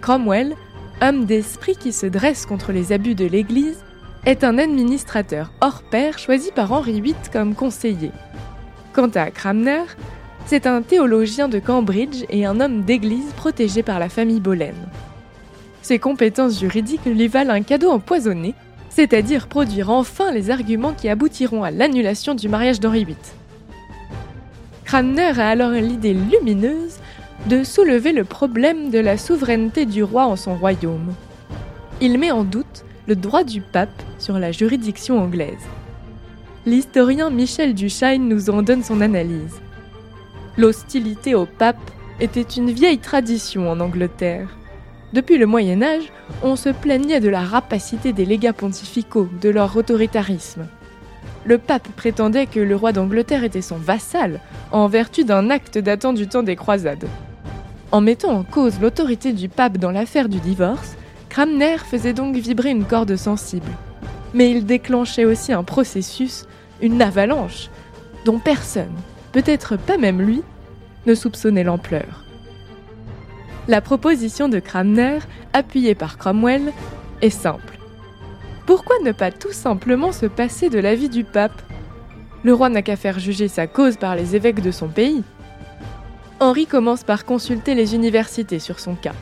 Cromwell, 0.00 0.54
homme 1.02 1.24
d'esprit 1.24 1.74
qui 1.74 1.92
se 1.92 2.06
dresse 2.06 2.46
contre 2.46 2.70
les 2.70 2.92
abus 2.92 3.16
de 3.16 3.26
l'Église, 3.26 3.82
est 4.28 4.44
un 4.44 4.58
administrateur 4.58 5.50
hors 5.62 5.80
pair 5.80 6.18
choisi 6.18 6.50
par 6.54 6.70
Henri 6.70 7.00
VIII 7.00 7.14
comme 7.32 7.54
conseiller. 7.54 8.10
Quant 8.92 9.08
à 9.14 9.30
Cranmer, 9.30 9.84
c'est 10.44 10.66
un 10.66 10.82
théologien 10.82 11.48
de 11.48 11.58
Cambridge 11.58 12.24
et 12.28 12.44
un 12.44 12.60
homme 12.60 12.82
d'église 12.82 13.32
protégé 13.38 13.82
par 13.82 13.98
la 13.98 14.10
famille 14.10 14.40
Boleyn. 14.40 14.74
Ses 15.80 15.98
compétences 15.98 16.60
juridiques 16.60 17.06
lui 17.06 17.26
valent 17.26 17.54
un 17.54 17.62
cadeau 17.62 17.88
empoisonné, 17.88 18.54
c'est-à-dire 18.90 19.46
produire 19.46 19.88
enfin 19.88 20.30
les 20.30 20.50
arguments 20.50 20.92
qui 20.92 21.08
aboutiront 21.08 21.62
à 21.64 21.70
l'annulation 21.70 22.34
du 22.34 22.50
mariage 22.50 22.80
d'Henri 22.80 23.06
VIII. 23.06 23.16
Cranmer 24.84 25.40
a 25.40 25.48
alors 25.48 25.70
l'idée 25.70 26.12
lumineuse 26.12 26.98
de 27.46 27.64
soulever 27.64 28.12
le 28.12 28.24
problème 28.24 28.90
de 28.90 28.98
la 28.98 29.16
souveraineté 29.16 29.86
du 29.86 30.02
roi 30.02 30.26
en 30.26 30.36
son 30.36 30.54
royaume. 30.54 31.14
Il 32.02 32.18
met 32.18 32.30
en 32.30 32.44
doute 32.44 32.84
le 33.08 33.16
droit 33.16 33.42
du 33.42 33.62
pape 33.62 34.02
sur 34.18 34.38
la 34.38 34.52
juridiction 34.52 35.18
anglaise. 35.18 35.66
L'historien 36.66 37.30
Michel 37.30 37.74
Duchesne 37.74 38.28
nous 38.28 38.50
en 38.50 38.60
donne 38.60 38.82
son 38.82 39.00
analyse. 39.00 39.62
L'hostilité 40.58 41.34
au 41.34 41.46
pape 41.46 41.90
était 42.20 42.42
une 42.42 42.70
vieille 42.70 42.98
tradition 42.98 43.70
en 43.70 43.80
Angleterre. 43.80 44.58
Depuis 45.14 45.38
le 45.38 45.46
Moyen 45.46 45.80
Âge, 45.80 46.12
on 46.42 46.54
se 46.54 46.68
plaignait 46.68 47.20
de 47.20 47.30
la 47.30 47.40
rapacité 47.40 48.12
des 48.12 48.26
légats 48.26 48.52
pontificaux, 48.52 49.30
de 49.40 49.48
leur 49.48 49.74
autoritarisme. 49.74 50.66
Le 51.46 51.56
pape 51.56 51.88
prétendait 51.96 52.44
que 52.44 52.60
le 52.60 52.76
roi 52.76 52.92
d'Angleterre 52.92 53.42
était 53.42 53.62
son 53.62 53.78
vassal, 53.78 54.42
en 54.70 54.86
vertu 54.86 55.24
d'un 55.24 55.48
acte 55.48 55.78
datant 55.78 56.12
du 56.12 56.28
temps 56.28 56.42
des 56.42 56.56
croisades. 56.56 57.08
En 57.90 58.02
mettant 58.02 58.32
en 58.32 58.42
cause 58.42 58.80
l'autorité 58.82 59.32
du 59.32 59.48
pape 59.48 59.78
dans 59.78 59.92
l'affaire 59.92 60.28
du 60.28 60.40
divorce, 60.40 60.97
Cramner 61.28 61.78
faisait 61.78 62.12
donc 62.12 62.36
vibrer 62.36 62.70
une 62.70 62.84
corde 62.84 63.16
sensible. 63.16 63.70
Mais 64.34 64.50
il 64.50 64.66
déclenchait 64.66 65.24
aussi 65.24 65.52
un 65.52 65.64
processus, 65.64 66.46
une 66.80 67.00
avalanche, 67.02 67.70
dont 68.24 68.38
personne, 68.38 68.94
peut-être 69.32 69.76
pas 69.76 69.96
même 69.96 70.20
lui, 70.20 70.42
ne 71.06 71.14
soupçonnait 71.14 71.64
l'ampleur. 71.64 72.24
La 73.68 73.80
proposition 73.80 74.48
de 74.48 74.58
Cramner, 74.58 75.18
appuyée 75.52 75.94
par 75.94 76.18
Cromwell, 76.18 76.72
est 77.20 77.30
simple. 77.30 77.78
Pourquoi 78.66 78.96
ne 79.04 79.12
pas 79.12 79.30
tout 79.30 79.52
simplement 79.52 80.12
se 80.12 80.26
passer 80.26 80.68
de 80.68 80.78
l'avis 80.78 81.08
du 81.08 81.24
pape? 81.24 81.62
Le 82.44 82.54
roi 82.54 82.68
n'a 82.68 82.82
qu'à 82.82 82.96
faire 82.96 83.18
juger 83.18 83.48
sa 83.48 83.66
cause 83.66 83.96
par 83.96 84.14
les 84.14 84.36
évêques 84.36 84.62
de 84.62 84.70
son 84.70 84.88
pays. 84.88 85.22
Henri 86.40 86.66
commence 86.66 87.02
par 87.02 87.24
consulter 87.24 87.74
les 87.74 87.94
universités 87.94 88.58
sur 88.58 88.78
son 88.78 88.94
cas. 88.94 89.14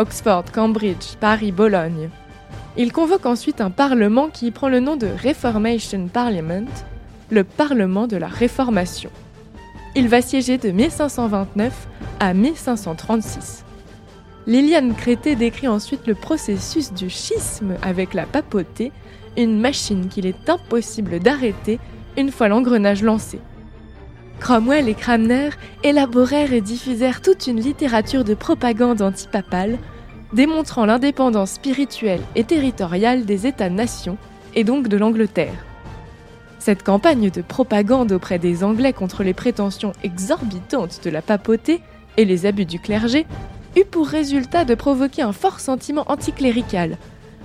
Oxford, 0.00 0.44
Cambridge, 0.50 1.16
Paris, 1.20 1.52
Bologne. 1.52 2.08
Il 2.78 2.90
convoque 2.90 3.26
ensuite 3.26 3.60
un 3.60 3.68
parlement 3.68 4.28
qui 4.28 4.50
prend 4.50 4.70
le 4.70 4.80
nom 4.80 4.96
de 4.96 5.06
Reformation 5.06 6.08
Parliament, 6.08 6.72
le 7.28 7.44
Parlement 7.44 8.06
de 8.06 8.16
la 8.16 8.26
Réformation. 8.26 9.10
Il 9.94 10.08
va 10.08 10.22
siéger 10.22 10.56
de 10.56 10.70
1529 10.70 11.86
à 12.18 12.32
1536. 12.32 13.66
Liliane 14.46 14.94
Crété 14.94 15.36
décrit 15.36 15.68
ensuite 15.68 16.06
le 16.06 16.14
processus 16.14 16.94
du 16.94 17.10
schisme 17.10 17.74
avec 17.82 18.14
la 18.14 18.24
papauté, 18.24 18.92
une 19.36 19.60
machine 19.60 20.08
qu'il 20.08 20.24
est 20.24 20.48
impossible 20.48 21.18
d'arrêter 21.18 21.78
une 22.16 22.30
fois 22.30 22.48
l'engrenage 22.48 23.02
lancé. 23.02 23.38
Cromwell 24.40 24.88
et 24.88 24.94
Cranmer 24.94 25.50
élaborèrent 25.84 26.54
et 26.54 26.62
diffusèrent 26.62 27.20
toute 27.20 27.46
une 27.46 27.60
littérature 27.60 28.24
de 28.24 28.34
propagande 28.34 29.02
antipapale, 29.02 29.78
démontrant 30.32 30.86
l'indépendance 30.86 31.52
spirituelle 31.52 32.22
et 32.34 32.44
territoriale 32.44 33.26
des 33.26 33.46
États-nations, 33.46 34.16
et 34.54 34.64
donc 34.64 34.88
de 34.88 34.96
l'Angleterre. 34.96 35.64
Cette 36.58 36.82
campagne 36.82 37.30
de 37.30 37.42
propagande 37.42 38.12
auprès 38.12 38.38
des 38.38 38.64
Anglais 38.64 38.92
contre 38.92 39.22
les 39.22 39.34
prétentions 39.34 39.92
exorbitantes 40.02 41.00
de 41.04 41.10
la 41.10 41.22
papauté 41.22 41.80
et 42.16 42.24
les 42.24 42.46
abus 42.46 42.64
du 42.64 42.80
clergé 42.80 43.26
eut 43.76 43.84
pour 43.84 44.08
résultat 44.08 44.64
de 44.64 44.74
provoquer 44.74 45.22
un 45.22 45.32
fort 45.32 45.60
sentiment 45.60 46.04
anticlérical, 46.08 46.96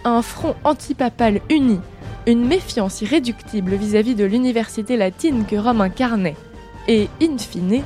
un 0.06 0.22
front 0.22 0.56
antipapal 0.64 1.42
uni, 1.50 1.80
une 2.26 2.46
méfiance 2.46 3.02
irréductible 3.02 3.76
vis-à-vis 3.76 4.16
de 4.16 4.26
l'université 4.26 4.98
latine 4.98 5.46
que 5.46 5.56
Rome 5.56 5.82
incarnait, 5.82 6.36
et, 6.88 7.10
in 7.22 7.38
fine, 7.38 7.84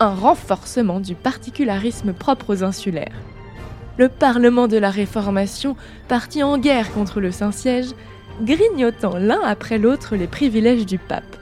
un 0.00 0.14
renforcement 0.14 1.00
du 1.00 1.14
particularisme 1.14 2.12
propre 2.12 2.54
aux 2.54 2.64
insulaires. 2.64 3.20
Le 3.98 4.08
Parlement 4.08 4.68
de 4.68 4.78
la 4.78 4.90
Réformation 4.90 5.76
partit 6.08 6.42
en 6.42 6.58
guerre 6.58 6.92
contre 6.92 7.20
le 7.20 7.30
Saint-Siège, 7.30 7.90
grignotant 8.42 9.16
l'un 9.18 9.40
après 9.44 9.78
l'autre 9.78 10.16
les 10.16 10.26
privilèges 10.26 10.86
du 10.86 10.98
pape. 10.98 11.36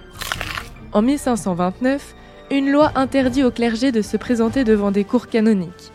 En 0.92 1.02
1529, 1.02 2.14
une 2.50 2.70
loi 2.70 2.90
interdit 2.96 3.44
au 3.44 3.52
clergé 3.52 3.92
de 3.92 4.02
se 4.02 4.16
présenter 4.16 4.64
devant 4.64 4.90
des 4.90 5.04
cours 5.04 5.28
canoniques. 5.28 5.92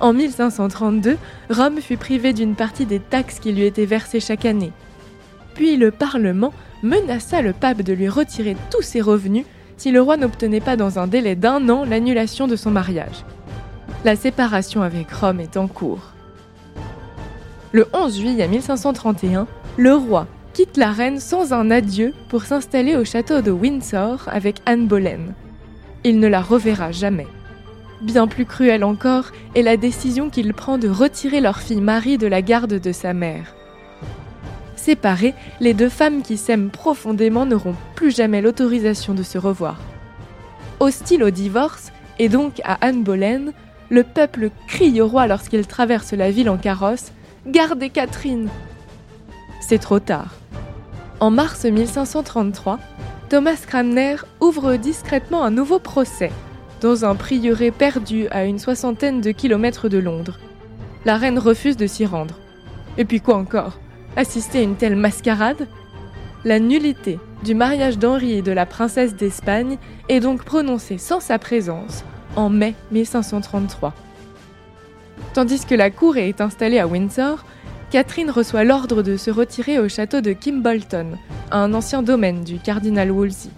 En 0.00 0.12
1532, 0.12 1.18
Rome 1.50 1.80
fut 1.80 1.98
privée 1.98 2.32
d'une 2.32 2.54
partie 2.54 2.86
des 2.86 3.00
taxes 3.00 3.38
qui 3.38 3.52
lui 3.52 3.64
étaient 3.64 3.84
versées 3.84 4.20
chaque 4.20 4.46
année. 4.46 4.72
Puis 5.54 5.76
le 5.76 5.90
Parlement 5.90 6.52
menaça 6.82 7.42
le 7.42 7.52
pape 7.52 7.82
de 7.82 7.92
lui 7.92 8.08
retirer 8.08 8.56
tous 8.70 8.82
ses 8.82 9.00
revenus 9.00 9.44
si 9.76 9.90
le 9.90 10.00
roi 10.00 10.16
n'obtenait 10.16 10.60
pas 10.60 10.76
dans 10.76 10.98
un 10.98 11.06
délai 11.06 11.36
d'un 11.36 11.68
an 11.68 11.84
l'annulation 11.84 12.46
de 12.46 12.56
son 12.56 12.70
mariage. 12.70 13.24
La 14.04 14.16
séparation 14.16 14.82
avec 14.82 15.10
Rome 15.10 15.40
est 15.40 15.56
en 15.56 15.66
cours. 15.66 16.12
Le 17.72 17.86
11 17.92 18.18
juillet 18.18 18.46
1531, 18.46 19.46
le 19.76 19.94
roi 19.94 20.26
quitte 20.52 20.76
la 20.76 20.92
reine 20.92 21.18
sans 21.18 21.52
un 21.52 21.70
adieu 21.70 22.14
pour 22.28 22.44
s'installer 22.44 22.96
au 22.96 23.04
château 23.04 23.40
de 23.40 23.50
Windsor 23.50 24.28
avec 24.28 24.60
Anne 24.66 24.86
Boleyn. 24.86 25.34
Il 26.04 26.20
ne 26.20 26.28
la 26.28 26.40
reverra 26.40 26.92
jamais. 26.92 27.26
Bien 28.02 28.26
plus 28.26 28.44
cruelle 28.44 28.84
encore 28.84 29.32
est 29.54 29.62
la 29.62 29.76
décision 29.76 30.30
qu'il 30.30 30.52
prend 30.52 30.78
de 30.78 30.88
retirer 30.88 31.40
leur 31.40 31.58
fille 31.58 31.80
Marie 31.80 32.18
de 32.18 32.26
la 32.26 32.42
garde 32.42 32.78
de 32.78 32.92
sa 32.92 33.14
mère. 33.14 33.54
Séparées, 34.84 35.32
les 35.60 35.72
deux 35.72 35.88
femmes 35.88 36.20
qui 36.20 36.36
s'aiment 36.36 36.68
profondément 36.68 37.46
n'auront 37.46 37.74
plus 37.94 38.14
jamais 38.14 38.42
l'autorisation 38.42 39.14
de 39.14 39.22
se 39.22 39.38
revoir. 39.38 39.80
Hostile 40.78 41.24
au 41.24 41.30
divorce, 41.30 41.90
et 42.18 42.28
donc 42.28 42.60
à 42.64 42.76
Anne 42.82 43.02
Boleyn, 43.02 43.54
le 43.88 44.02
peuple 44.02 44.50
crie 44.68 45.00
au 45.00 45.08
roi 45.08 45.26
lorsqu'il 45.26 45.66
traverse 45.66 46.12
la 46.12 46.30
ville 46.30 46.50
en 46.50 46.58
carrosse 46.58 47.12
Gardez 47.46 47.88
Catherine 47.88 48.50
C'est 49.62 49.78
trop 49.78 50.00
tard. 50.00 50.34
En 51.18 51.30
mars 51.30 51.64
1533, 51.64 52.78
Thomas 53.30 53.62
Cranmer 53.66 54.16
ouvre 54.42 54.76
discrètement 54.76 55.44
un 55.44 55.50
nouveau 55.50 55.78
procès 55.78 56.30
dans 56.82 57.06
un 57.06 57.14
prieuré 57.14 57.70
perdu 57.70 58.28
à 58.28 58.44
une 58.44 58.58
soixantaine 58.58 59.22
de 59.22 59.30
kilomètres 59.30 59.88
de 59.88 59.96
Londres. 59.96 60.38
La 61.06 61.16
reine 61.16 61.38
refuse 61.38 61.78
de 61.78 61.86
s'y 61.86 62.04
rendre. 62.04 62.38
Et 62.98 63.06
puis 63.06 63.22
quoi 63.22 63.36
encore? 63.36 63.78
Assister 64.16 64.60
à 64.60 64.62
une 64.62 64.76
telle 64.76 64.96
mascarade 64.96 65.66
La 66.44 66.60
nullité 66.60 67.18
du 67.42 67.54
mariage 67.54 67.98
d'Henri 67.98 68.34
et 68.34 68.42
de 68.42 68.52
la 68.52 68.64
princesse 68.64 69.16
d'Espagne 69.16 69.76
est 70.08 70.20
donc 70.20 70.44
prononcée 70.44 70.98
sans 70.98 71.20
sa 71.20 71.38
présence 71.38 72.04
en 72.36 72.48
mai 72.48 72.74
1533. 72.92 73.92
Tandis 75.34 75.66
que 75.66 75.74
la 75.74 75.90
cour 75.90 76.16
est 76.16 76.40
installée 76.40 76.78
à 76.78 76.86
Windsor, 76.86 77.44
Catherine 77.90 78.30
reçoit 78.30 78.64
l'ordre 78.64 79.02
de 79.02 79.16
se 79.16 79.30
retirer 79.30 79.78
au 79.78 79.88
château 79.88 80.20
de 80.20 80.32
Kimbolton, 80.32 81.18
un 81.50 81.74
ancien 81.74 82.02
domaine 82.02 82.44
du 82.44 82.58
cardinal 82.58 83.10
Wolsey. 83.10 83.50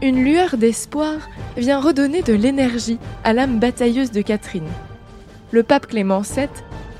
Une 0.00 0.24
lueur 0.24 0.56
d'espoir 0.56 1.28
vient 1.56 1.80
redonner 1.80 2.22
de 2.22 2.32
l'énergie 2.32 2.98
à 3.24 3.32
l'âme 3.32 3.58
batailleuse 3.58 4.10
de 4.10 4.22
Catherine. 4.22 4.68
Le 5.50 5.62
pape 5.62 5.86
Clément 5.86 6.20
VII 6.20 6.48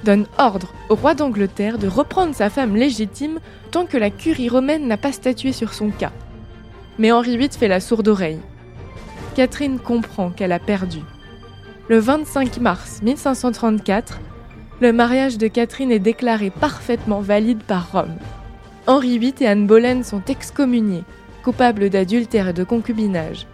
donne 0.09 0.27
ordre 0.39 0.73
au 0.89 0.95
roi 0.95 1.13
d'Angleterre 1.13 1.77
de 1.77 1.87
reprendre 1.87 2.35
sa 2.35 2.49
femme 2.49 2.75
légitime 2.75 3.41
tant 3.71 3.85
que 3.85 3.99
la 3.99 4.09
curie 4.09 4.49
romaine 4.49 4.89
n'a 4.89 4.97
pas 4.97 5.13
statué 5.13 5.53
sur 5.53 5.75
son 5.75 5.91
cas. 5.91 6.13
Mais 6.99 7.13
Henri 7.13 7.37
VIII 7.37 7.51
fait 7.51 7.69
la 7.69 7.79
sourde 7.79 8.09
oreille. 8.09 8.41
Catherine 9.35 9.79
comprend 9.79 10.31
qu'elle 10.31 10.53
a 10.53 10.59
perdu. 10.59 11.01
Le 11.91 11.99
25 11.99 12.59
mars 12.59 13.03
1534, 13.03 14.19
le 14.81 14.95
mariage 14.95 15.37
de 15.37 15.47
Catherine 15.47 15.93
est 15.93 15.99
déclaré 15.99 16.49
parfaitement 16.49 17.21
valide 17.21 17.63
par 17.63 17.93
Rome. 17.93 18.17
Henri 18.87 19.19
VIII 19.19 19.35
et 19.41 19.47
Anne 19.47 19.67
Boleyn 19.67 20.03
sont 20.05 20.23
excommuniés, 20.25 21.05
coupables 21.45 21.91
d'adultère 21.91 22.49
et 22.49 22.55
de 22.55 22.65
concubinage. 22.65 23.47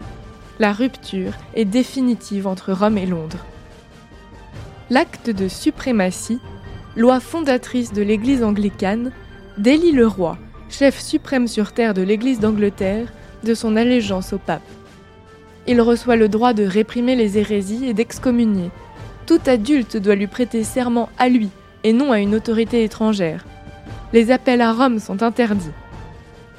La 0.61 0.73
rupture 0.73 1.33
est 1.57 1.64
définitive 1.64 2.47
entre 2.47 2.73
Rome 2.73 2.99
et 2.99 3.07
Londres 3.07 3.45
l'acte 4.90 5.31
de 5.31 5.49
suprématie, 5.49 6.40
loi 6.97 7.20
fondatrice 7.20 7.92
de 7.92 8.03
l'Église 8.03 8.42
anglicane, 8.42 9.12
délie 9.59 9.92
le 9.92 10.07
roi, 10.07 10.38
chef 10.68 11.01
suprême 11.01 11.49
sur 11.49 11.73
terre 11.73 11.94
de 11.94 12.03
l'Église 12.03 12.40
d'Angleterre, 12.40 13.12
de 13.44 13.55
son 13.55 13.77
allégeance 13.77 14.33
au 14.33 14.38
pape. 14.38 14.62
Il 15.66 15.81
reçoit 15.81 16.16
le 16.16 16.29
droit 16.29 16.53
de 16.53 16.64
réprimer 16.64 17.16
les 17.16 17.38
hérésies 17.38 17.87
et 17.87 17.94
d'excommunier. 17.94 18.70
Tout 19.27 19.40
adulte 19.47 19.97
doit 19.97 20.14
lui 20.14 20.27
prêter 20.27 20.64
serment 20.64 21.09
à 21.18 21.29
lui 21.29 21.49
et 21.85 21.92
non 21.92 22.12
à 22.12 22.18
une 22.18 22.35
autorité 22.35 22.85
étrangère. 22.85 23.47
Les 24.12 24.31
appels 24.31 24.61
à 24.61 24.73
Rome 24.73 24.99
sont 24.99 25.23
interdits. 25.23 25.70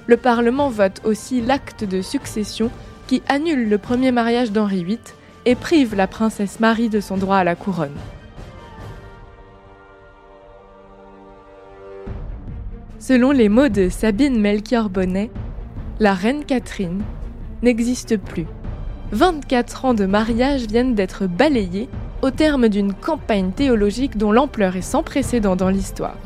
Le 0.07 0.17
Parlement 0.17 0.69
vote 0.69 1.01
aussi 1.03 1.41
l'acte 1.41 1.83
de 1.83 2.01
succession 2.01 2.71
qui 3.07 3.21
annule 3.27 3.69
le 3.69 3.77
premier 3.77 4.11
mariage 4.11 4.51
d'Henri 4.51 4.83
VIII 4.83 4.99
et 5.45 5.55
prive 5.55 5.95
la 5.95 6.07
princesse 6.07 6.59
Marie 6.59 6.89
de 6.89 6.99
son 6.99 7.17
droit 7.17 7.37
à 7.37 7.43
la 7.43 7.55
couronne. 7.55 7.95
Selon 12.99 13.31
les 13.31 13.49
mots 13.49 13.69
de 13.69 13.89
Sabine 13.89 14.39
Melchior 14.39 14.89
Bonnet, 14.89 15.29
la 15.99 16.13
reine 16.13 16.43
Catherine 16.43 17.03
n'existe 17.61 18.17
plus. 18.17 18.47
24 19.11 19.85
ans 19.85 19.93
de 19.93 20.05
mariage 20.05 20.65
viennent 20.65 20.95
d'être 20.95 21.27
balayés 21.27 21.87
au 22.23 22.31
terme 22.31 22.67
d'une 22.67 22.93
campagne 22.93 23.51
théologique 23.51 24.17
dont 24.17 24.31
l'ampleur 24.31 24.75
est 24.75 24.81
sans 24.81 25.03
précédent 25.03 25.55
dans 25.55 25.69
l'histoire. 25.69 26.17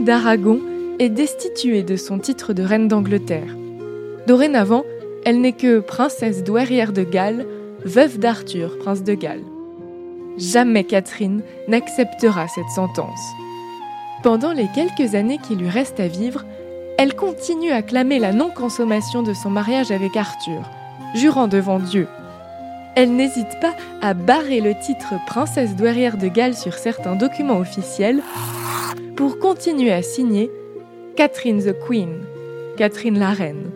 D'Aragon 0.00 0.60
est 0.98 1.10
destituée 1.10 1.82
de 1.82 1.96
son 1.96 2.18
titre 2.18 2.54
de 2.54 2.62
reine 2.62 2.88
d'Angleterre. 2.88 3.54
Dorénavant, 4.26 4.84
elle 5.26 5.42
n'est 5.42 5.52
que 5.52 5.80
princesse 5.80 6.42
douairière 6.42 6.94
de 6.94 7.02
Galles, 7.02 7.46
veuve 7.84 8.18
d'Arthur, 8.18 8.78
prince 8.78 9.04
de 9.04 9.12
Galles. 9.12 9.44
Jamais 10.38 10.84
Catherine 10.84 11.42
n'acceptera 11.68 12.48
cette 12.48 12.70
sentence. 12.74 13.20
Pendant 14.22 14.52
les 14.52 14.68
quelques 14.74 15.14
années 15.14 15.38
qui 15.38 15.54
lui 15.54 15.68
restent 15.68 16.00
à 16.00 16.08
vivre, 16.08 16.46
elle 16.96 17.14
continue 17.14 17.70
à 17.70 17.82
clamer 17.82 18.18
la 18.18 18.32
non-consommation 18.32 19.22
de 19.22 19.34
son 19.34 19.50
mariage 19.50 19.90
avec 19.90 20.16
Arthur, 20.16 20.62
jurant 21.14 21.46
devant 21.46 21.78
Dieu. 21.78 22.08
Elle 22.96 23.14
n'hésite 23.14 23.60
pas 23.60 23.74
à 24.00 24.14
barrer 24.14 24.62
le 24.62 24.74
titre 24.78 25.14
princesse 25.26 25.76
douairière 25.76 26.16
de 26.16 26.28
Galles 26.28 26.56
sur 26.56 26.72
certains 26.72 27.16
documents 27.16 27.58
officiels 27.58 28.22
pour 29.20 29.38
continuer 29.38 29.92
à 29.92 30.00
signer 30.00 30.50
Catherine 31.14 31.62
the 31.62 31.78
Queen, 31.86 32.22
Catherine 32.78 33.18
la 33.18 33.32
Reine. 33.32 33.70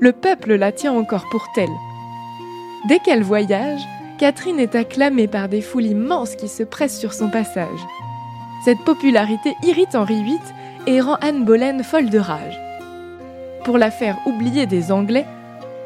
Le 0.00 0.12
peuple 0.12 0.52
la 0.56 0.70
tient 0.70 0.92
encore 0.92 1.24
pour 1.30 1.46
telle. 1.54 1.66
Dès 2.86 2.98
qu'elle 2.98 3.22
voyage, 3.22 3.80
Catherine 4.18 4.60
est 4.60 4.74
acclamée 4.74 5.28
par 5.28 5.48
des 5.48 5.62
foules 5.62 5.86
immenses 5.86 6.36
qui 6.36 6.46
se 6.46 6.62
pressent 6.62 6.98
sur 6.98 7.14
son 7.14 7.30
passage. 7.30 7.80
Cette 8.66 8.84
popularité 8.84 9.54
irrite 9.62 9.94
Henri 9.94 10.22
VIII 10.22 10.38
et 10.86 11.00
rend 11.00 11.16
Anne 11.22 11.46
Boleyn 11.46 11.82
folle 11.82 12.10
de 12.10 12.18
rage. 12.18 12.60
Pour 13.64 13.78
la 13.78 13.90
faire 13.90 14.18
oublier 14.26 14.66
des 14.66 14.92
Anglais, 14.92 15.24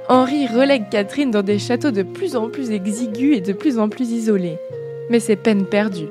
Henri 0.08 0.48
relègue 0.48 0.88
Catherine 0.90 1.30
dans 1.30 1.44
des 1.44 1.60
châteaux 1.60 1.92
de 1.92 2.02
plus 2.02 2.34
en 2.34 2.48
plus 2.48 2.72
exigus 2.72 3.36
et 3.36 3.40
de 3.40 3.52
plus 3.52 3.78
en 3.78 3.88
plus 3.88 4.10
isolés. 4.10 4.58
Mais 5.10 5.20
c'est 5.20 5.36
peine 5.36 5.64
perdue 5.64 6.08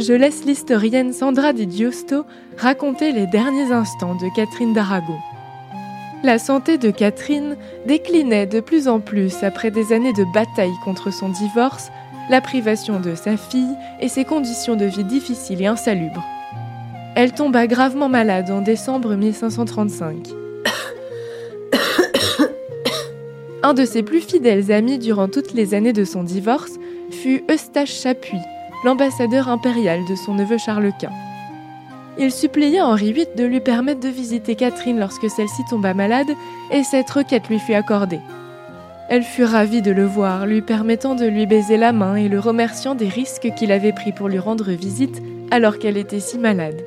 je 0.00 0.14
laisse 0.14 0.44
l'historienne 0.44 1.12
Sandra 1.12 1.52
Di 1.52 1.70
Giusto 1.70 2.24
raconter 2.56 3.12
les 3.12 3.26
derniers 3.26 3.70
instants 3.70 4.14
de 4.14 4.34
Catherine 4.34 4.72
d'Aragon. 4.72 5.18
La 6.22 6.38
santé 6.38 6.78
de 6.78 6.90
Catherine 6.90 7.56
déclinait 7.86 8.46
de 8.46 8.60
plus 8.60 8.88
en 8.88 9.00
plus 9.00 9.42
après 9.42 9.70
des 9.70 9.92
années 9.92 10.12
de 10.12 10.24
bataille 10.32 10.72
contre 10.84 11.12
son 11.12 11.28
divorce, 11.28 11.90
la 12.30 12.40
privation 12.40 13.00
de 13.00 13.14
sa 13.14 13.36
fille 13.36 13.76
et 14.00 14.08
ses 14.08 14.24
conditions 14.24 14.76
de 14.76 14.86
vie 14.86 15.04
difficiles 15.04 15.62
et 15.62 15.66
insalubres. 15.66 16.24
Elle 17.14 17.32
tomba 17.32 17.66
gravement 17.66 18.08
malade 18.08 18.50
en 18.50 18.62
décembre 18.62 19.14
1535. 19.14 20.28
Un 23.62 23.74
de 23.74 23.84
ses 23.84 24.02
plus 24.02 24.22
fidèles 24.22 24.72
amis 24.72 24.98
durant 24.98 25.28
toutes 25.28 25.52
les 25.52 25.74
années 25.74 25.92
de 25.92 26.04
son 26.04 26.22
divorce 26.22 26.72
fut 27.10 27.44
Eustache 27.50 27.92
Chapuis, 27.92 28.38
l'ambassadeur 28.84 29.48
impérial 29.48 30.04
de 30.04 30.14
son 30.14 30.34
neveu 30.34 30.58
Charles 30.58 30.92
Quint. 30.98 31.10
Il 32.18 32.30
supplia 32.30 32.86
Henri 32.86 33.12
VIII 33.12 33.28
de 33.36 33.44
lui 33.44 33.60
permettre 33.60 34.00
de 34.00 34.08
visiter 34.08 34.54
Catherine 34.54 34.98
lorsque 34.98 35.30
celle-ci 35.30 35.62
tomba 35.70 35.94
malade, 35.94 36.30
et 36.70 36.82
cette 36.82 37.10
requête 37.10 37.48
lui 37.48 37.58
fut 37.58 37.74
accordée. 37.74 38.20
Elle 39.08 39.22
fut 39.22 39.44
ravie 39.44 39.82
de 39.82 39.90
le 39.90 40.04
voir, 40.04 40.46
lui 40.46 40.62
permettant 40.62 41.14
de 41.14 41.26
lui 41.26 41.46
baiser 41.46 41.76
la 41.76 41.92
main 41.92 42.16
et 42.16 42.28
le 42.28 42.38
remerciant 42.38 42.94
des 42.94 43.08
risques 43.08 43.48
qu'il 43.56 43.72
avait 43.72 43.92
pris 43.92 44.12
pour 44.12 44.28
lui 44.28 44.38
rendre 44.38 44.70
visite 44.70 45.22
alors 45.50 45.78
qu'elle 45.78 45.96
était 45.96 46.20
si 46.20 46.38
malade. 46.38 46.84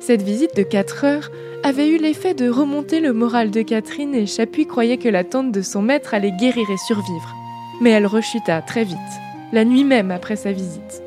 Cette 0.00 0.22
visite 0.22 0.56
de 0.56 0.62
quatre 0.62 1.04
heures 1.04 1.30
avait 1.64 1.88
eu 1.88 1.98
l'effet 1.98 2.34
de 2.34 2.48
remonter 2.48 3.00
le 3.00 3.12
moral 3.12 3.50
de 3.50 3.62
Catherine 3.62 4.14
et 4.14 4.26
Chapuis 4.26 4.66
croyait 4.66 4.98
que 4.98 5.08
la 5.08 5.24
tante 5.24 5.50
de 5.50 5.62
son 5.62 5.82
maître 5.82 6.14
allait 6.14 6.30
guérir 6.30 6.70
et 6.70 6.76
survivre. 6.76 7.34
Mais 7.80 7.90
elle 7.90 8.06
rechuta 8.06 8.62
très 8.62 8.84
vite, 8.84 8.98
la 9.52 9.64
nuit 9.64 9.84
même 9.84 10.10
après 10.12 10.36
sa 10.36 10.52
visite. 10.52 11.02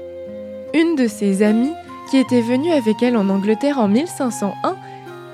Une 0.73 0.95
de 0.95 1.07
ses 1.07 1.43
amies, 1.43 1.73
qui 2.09 2.17
était 2.17 2.41
venue 2.41 2.71
avec 2.71 3.03
elle 3.03 3.17
en 3.17 3.29
Angleterre 3.29 3.79
en 3.79 3.87
1501 3.87 4.75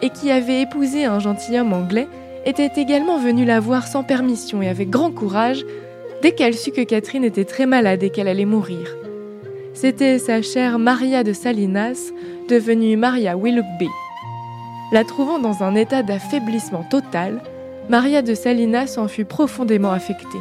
et 0.02 0.10
qui 0.10 0.32
avait 0.32 0.62
épousé 0.62 1.06
un 1.06 1.20
gentilhomme 1.20 1.74
anglais, 1.74 2.08
était 2.46 2.72
également 2.82 3.18
venue 3.18 3.46
la 3.46 3.60
voir 3.60 3.88
sans 3.88 4.04
permission 4.04 4.62
et 4.62 4.70
avec 4.70 4.90
grand 4.90 5.12
courage 5.12 5.66
dès 6.22 6.32
qu'elle 6.32 6.56
sut 6.56 6.72
que 6.72 6.84
Catherine 6.84 7.24
était 7.24 7.46
très 7.46 7.66
malade 7.66 8.04
et 8.04 8.10
qu'elle 8.10 8.28
allait 8.28 8.46
mourir. 8.46 8.96
C'était 9.74 10.18
sa 10.18 10.42
chère 10.42 10.80
Maria 10.80 11.24
de 11.24 11.34
Salinas, 11.34 12.12
devenue 12.50 12.98
Maria 12.98 13.38
Willoughby. 13.38 13.90
La 14.92 15.04
trouvant 15.04 15.38
dans 15.38 15.62
un 15.62 15.76
état 15.76 16.02
d'affaiblissement 16.02 16.84
total, 16.90 17.44
Maria 17.90 18.22
de 18.22 18.34
Salinas 18.34 18.96
en 18.98 19.08
fut 19.08 19.26
profondément 19.26 19.92
affectée. 19.92 20.40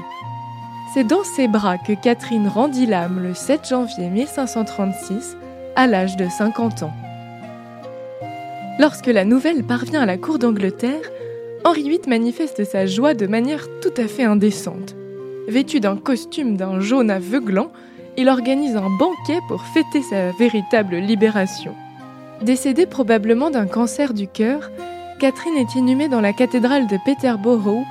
C'est 0.97 1.05
dans 1.05 1.25
ses 1.25 1.47
bras 1.47 1.77
que 1.77 1.93
Catherine 1.93 2.49
rendit 2.49 2.87
l'âme 2.87 3.23
le 3.23 3.35
7 3.35 3.69
janvier 3.69 4.09
1536, 4.09 5.37
à 5.77 5.87
l'âge 5.87 6.17
de 6.17 6.27
50 6.27 6.85
ans. 6.85 6.93
Lorsque 8.79 9.09
la 9.09 9.27
nouvelle 9.27 9.63
parvient 9.63 10.01
à 10.01 10.07
la 10.07 10.17
cour 10.17 10.39
d'Angleterre, 10.39 11.03
Henri 11.67 11.83
VIII 11.83 12.01
manifeste 12.09 12.65
sa 12.65 12.87
joie 12.87 13.13
de 13.13 13.27
manière 13.27 13.67
tout 13.83 13.93
à 13.99 14.09
fait 14.09 14.25
indécente. 14.25 14.97
Vêtu 15.49 15.81
d'un 15.81 15.99
costume 15.99 16.57
d'un 16.57 16.81
jaune 16.81 17.11
aveuglant, 17.11 17.73
il 18.17 18.31
organise 18.31 18.75
un 18.75 18.89
banquet 18.89 19.41
pour 19.49 19.67
fêter 19.67 20.01
sa 20.01 20.31
véritable 20.39 20.97
libération. 20.97 21.75
Décédée 22.41 22.87
probablement 22.87 23.51
d'un 23.51 23.67
cancer 23.67 24.15
du 24.15 24.29
cœur, 24.29 24.71
Catherine 25.21 25.59
est 25.59 25.75
inhumée 25.75 26.09
dans 26.09 26.23
la 26.23 26.33
cathédrale 26.33 26.87
de 26.87 26.97
Peterborough 27.05 27.85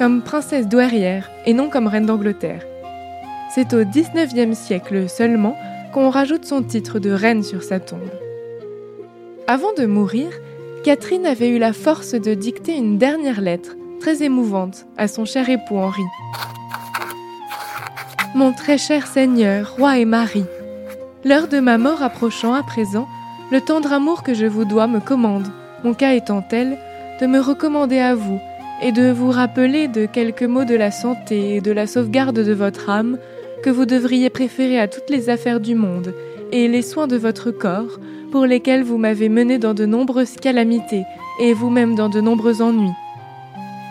comme 0.00 0.22
princesse 0.22 0.66
douairière 0.66 1.30
et 1.44 1.52
non 1.52 1.68
comme 1.68 1.86
reine 1.86 2.06
d'Angleterre. 2.06 2.64
C'est 3.54 3.74
au 3.74 3.84
XIXe 3.84 4.56
siècle 4.56 5.10
seulement 5.10 5.58
qu'on 5.92 6.08
rajoute 6.08 6.46
son 6.46 6.62
titre 6.62 6.98
de 6.98 7.10
reine 7.10 7.42
sur 7.42 7.62
sa 7.62 7.80
tombe. 7.80 8.08
Avant 9.46 9.74
de 9.76 9.84
mourir, 9.84 10.30
Catherine 10.84 11.26
avait 11.26 11.50
eu 11.50 11.58
la 11.58 11.74
force 11.74 12.12
de 12.12 12.32
dicter 12.32 12.74
une 12.74 12.96
dernière 12.96 13.42
lettre, 13.42 13.76
très 14.00 14.22
émouvante, 14.22 14.86
à 14.96 15.06
son 15.06 15.26
cher 15.26 15.50
époux 15.50 15.76
Henri. 15.76 16.04
Mon 18.34 18.54
très 18.54 18.78
cher 18.78 19.06
Seigneur, 19.06 19.74
roi 19.76 19.98
et 19.98 20.06
mari, 20.06 20.44
l'heure 21.26 21.48
de 21.48 21.60
ma 21.60 21.76
mort 21.76 22.02
approchant 22.02 22.54
à 22.54 22.62
présent, 22.62 23.06
le 23.52 23.60
tendre 23.60 23.92
amour 23.92 24.22
que 24.22 24.32
je 24.32 24.46
vous 24.46 24.64
dois 24.64 24.86
me 24.86 25.00
commande, 25.00 25.48
mon 25.84 25.92
cas 25.92 26.14
étant 26.14 26.40
tel, 26.40 26.78
de 27.20 27.26
me 27.26 27.38
recommander 27.38 27.98
à 27.98 28.14
vous 28.14 28.40
et 28.82 28.92
de 28.92 29.10
vous 29.10 29.30
rappeler 29.30 29.88
de 29.88 30.06
quelques 30.06 30.42
mots 30.42 30.64
de 30.64 30.74
la 30.74 30.90
santé 30.90 31.56
et 31.56 31.60
de 31.60 31.72
la 31.72 31.86
sauvegarde 31.86 32.40
de 32.40 32.52
votre 32.52 32.88
âme 32.88 33.18
que 33.62 33.70
vous 33.70 33.84
devriez 33.84 34.30
préférer 34.30 34.78
à 34.80 34.88
toutes 34.88 35.10
les 35.10 35.28
affaires 35.28 35.60
du 35.60 35.74
monde 35.74 36.14
et 36.52 36.66
les 36.66 36.82
soins 36.82 37.06
de 37.06 37.16
votre 37.16 37.50
corps 37.50 38.00
pour 38.32 38.46
lesquels 38.46 38.82
vous 38.82 38.96
m'avez 38.96 39.28
mené 39.28 39.58
dans 39.58 39.74
de 39.74 39.84
nombreuses 39.84 40.36
calamités 40.36 41.04
et 41.40 41.52
vous-même 41.52 41.94
dans 41.94 42.08
de 42.08 42.20
nombreux 42.20 42.62
ennuis. 42.62 42.92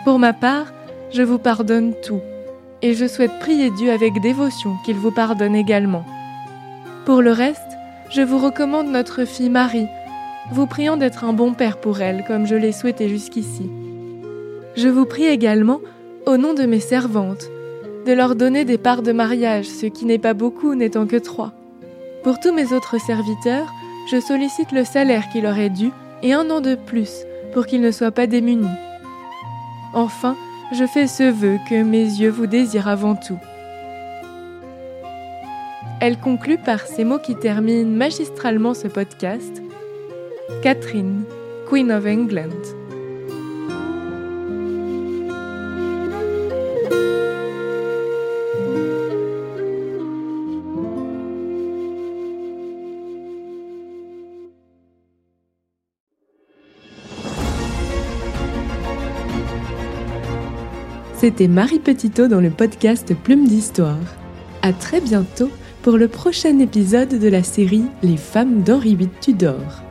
Pour 0.04 0.18
ma 0.18 0.32
part, 0.32 0.72
je 1.12 1.22
vous 1.22 1.38
pardonne 1.38 1.94
tout 2.02 2.20
et 2.82 2.94
je 2.94 3.06
souhaite 3.06 3.38
prier 3.40 3.70
Dieu 3.70 3.90
avec 3.92 4.20
dévotion 4.20 4.74
qu'il 4.84 4.96
vous 4.96 5.12
pardonne 5.12 5.54
également. 5.54 6.04
Pour 7.04 7.22
le 7.22 7.32
reste, 7.32 7.60
je 8.10 8.22
vous 8.22 8.38
recommande 8.38 8.88
notre 8.88 9.24
fille 9.24 9.50
Marie, 9.50 9.86
vous 10.52 10.66
priant 10.66 10.96
d'être 10.96 11.24
un 11.24 11.32
bon 11.32 11.52
père 11.52 11.76
pour 11.78 12.00
elle 12.00 12.24
comme 12.26 12.46
je 12.46 12.56
l'ai 12.56 12.72
souhaité 12.72 13.08
jusqu'ici. 13.08 13.70
Je 14.76 14.88
vous 14.88 15.04
prie 15.04 15.26
également, 15.26 15.80
au 16.26 16.36
nom 16.36 16.54
de 16.54 16.64
mes 16.64 16.80
servantes, 16.80 17.48
de 18.06 18.12
leur 18.12 18.34
donner 18.34 18.64
des 18.64 18.78
parts 18.78 19.02
de 19.02 19.12
mariage, 19.12 19.66
ce 19.66 19.86
qui 19.86 20.04
n'est 20.04 20.18
pas 20.18 20.34
beaucoup 20.34 20.74
n'étant 20.74 21.06
que 21.06 21.16
trois. 21.16 21.52
Pour 22.22 22.38
tous 22.38 22.52
mes 22.52 22.72
autres 22.72 23.00
serviteurs, 23.00 23.72
je 24.10 24.20
sollicite 24.20 24.72
le 24.72 24.84
salaire 24.84 25.28
qui 25.32 25.40
leur 25.40 25.58
est 25.58 25.70
dû 25.70 25.90
et 26.22 26.32
un 26.32 26.50
an 26.50 26.60
de 26.60 26.74
plus 26.74 27.24
pour 27.52 27.66
qu'ils 27.66 27.80
ne 27.80 27.90
soient 27.90 28.10
pas 28.10 28.26
démunis. 28.26 28.66
Enfin, 29.94 30.36
je 30.72 30.84
fais 30.86 31.06
ce 31.06 31.24
vœu 31.24 31.58
que 31.68 31.82
mes 31.82 32.04
yeux 32.04 32.30
vous 32.30 32.46
désirent 32.46 32.88
avant 32.88 33.16
tout. 33.16 33.38
Elle 36.00 36.18
conclut 36.18 36.58
par 36.58 36.80
ces 36.80 37.04
mots 37.04 37.18
qui 37.18 37.34
terminent 37.34 37.90
magistralement 37.90 38.72
ce 38.72 38.88
podcast. 38.88 39.62
Catherine, 40.62 41.24
Queen 41.68 41.90
of 41.92 42.06
England. 42.06 42.79
C'était 61.20 61.48
Marie 61.48 61.80
Petitot 61.80 62.28
dans 62.28 62.40
le 62.40 62.48
podcast 62.48 63.14
Plume 63.14 63.46
d'Histoire. 63.46 63.98
À 64.62 64.72
très 64.72 65.02
bientôt 65.02 65.50
pour 65.82 65.98
le 65.98 66.08
prochain 66.08 66.58
épisode 66.60 67.18
de 67.18 67.28
la 67.28 67.42
série 67.42 67.84
Les 68.02 68.16
femmes 68.16 68.62
d'Henri 68.62 68.96
VIII 68.96 69.10
Tudor. 69.20 69.89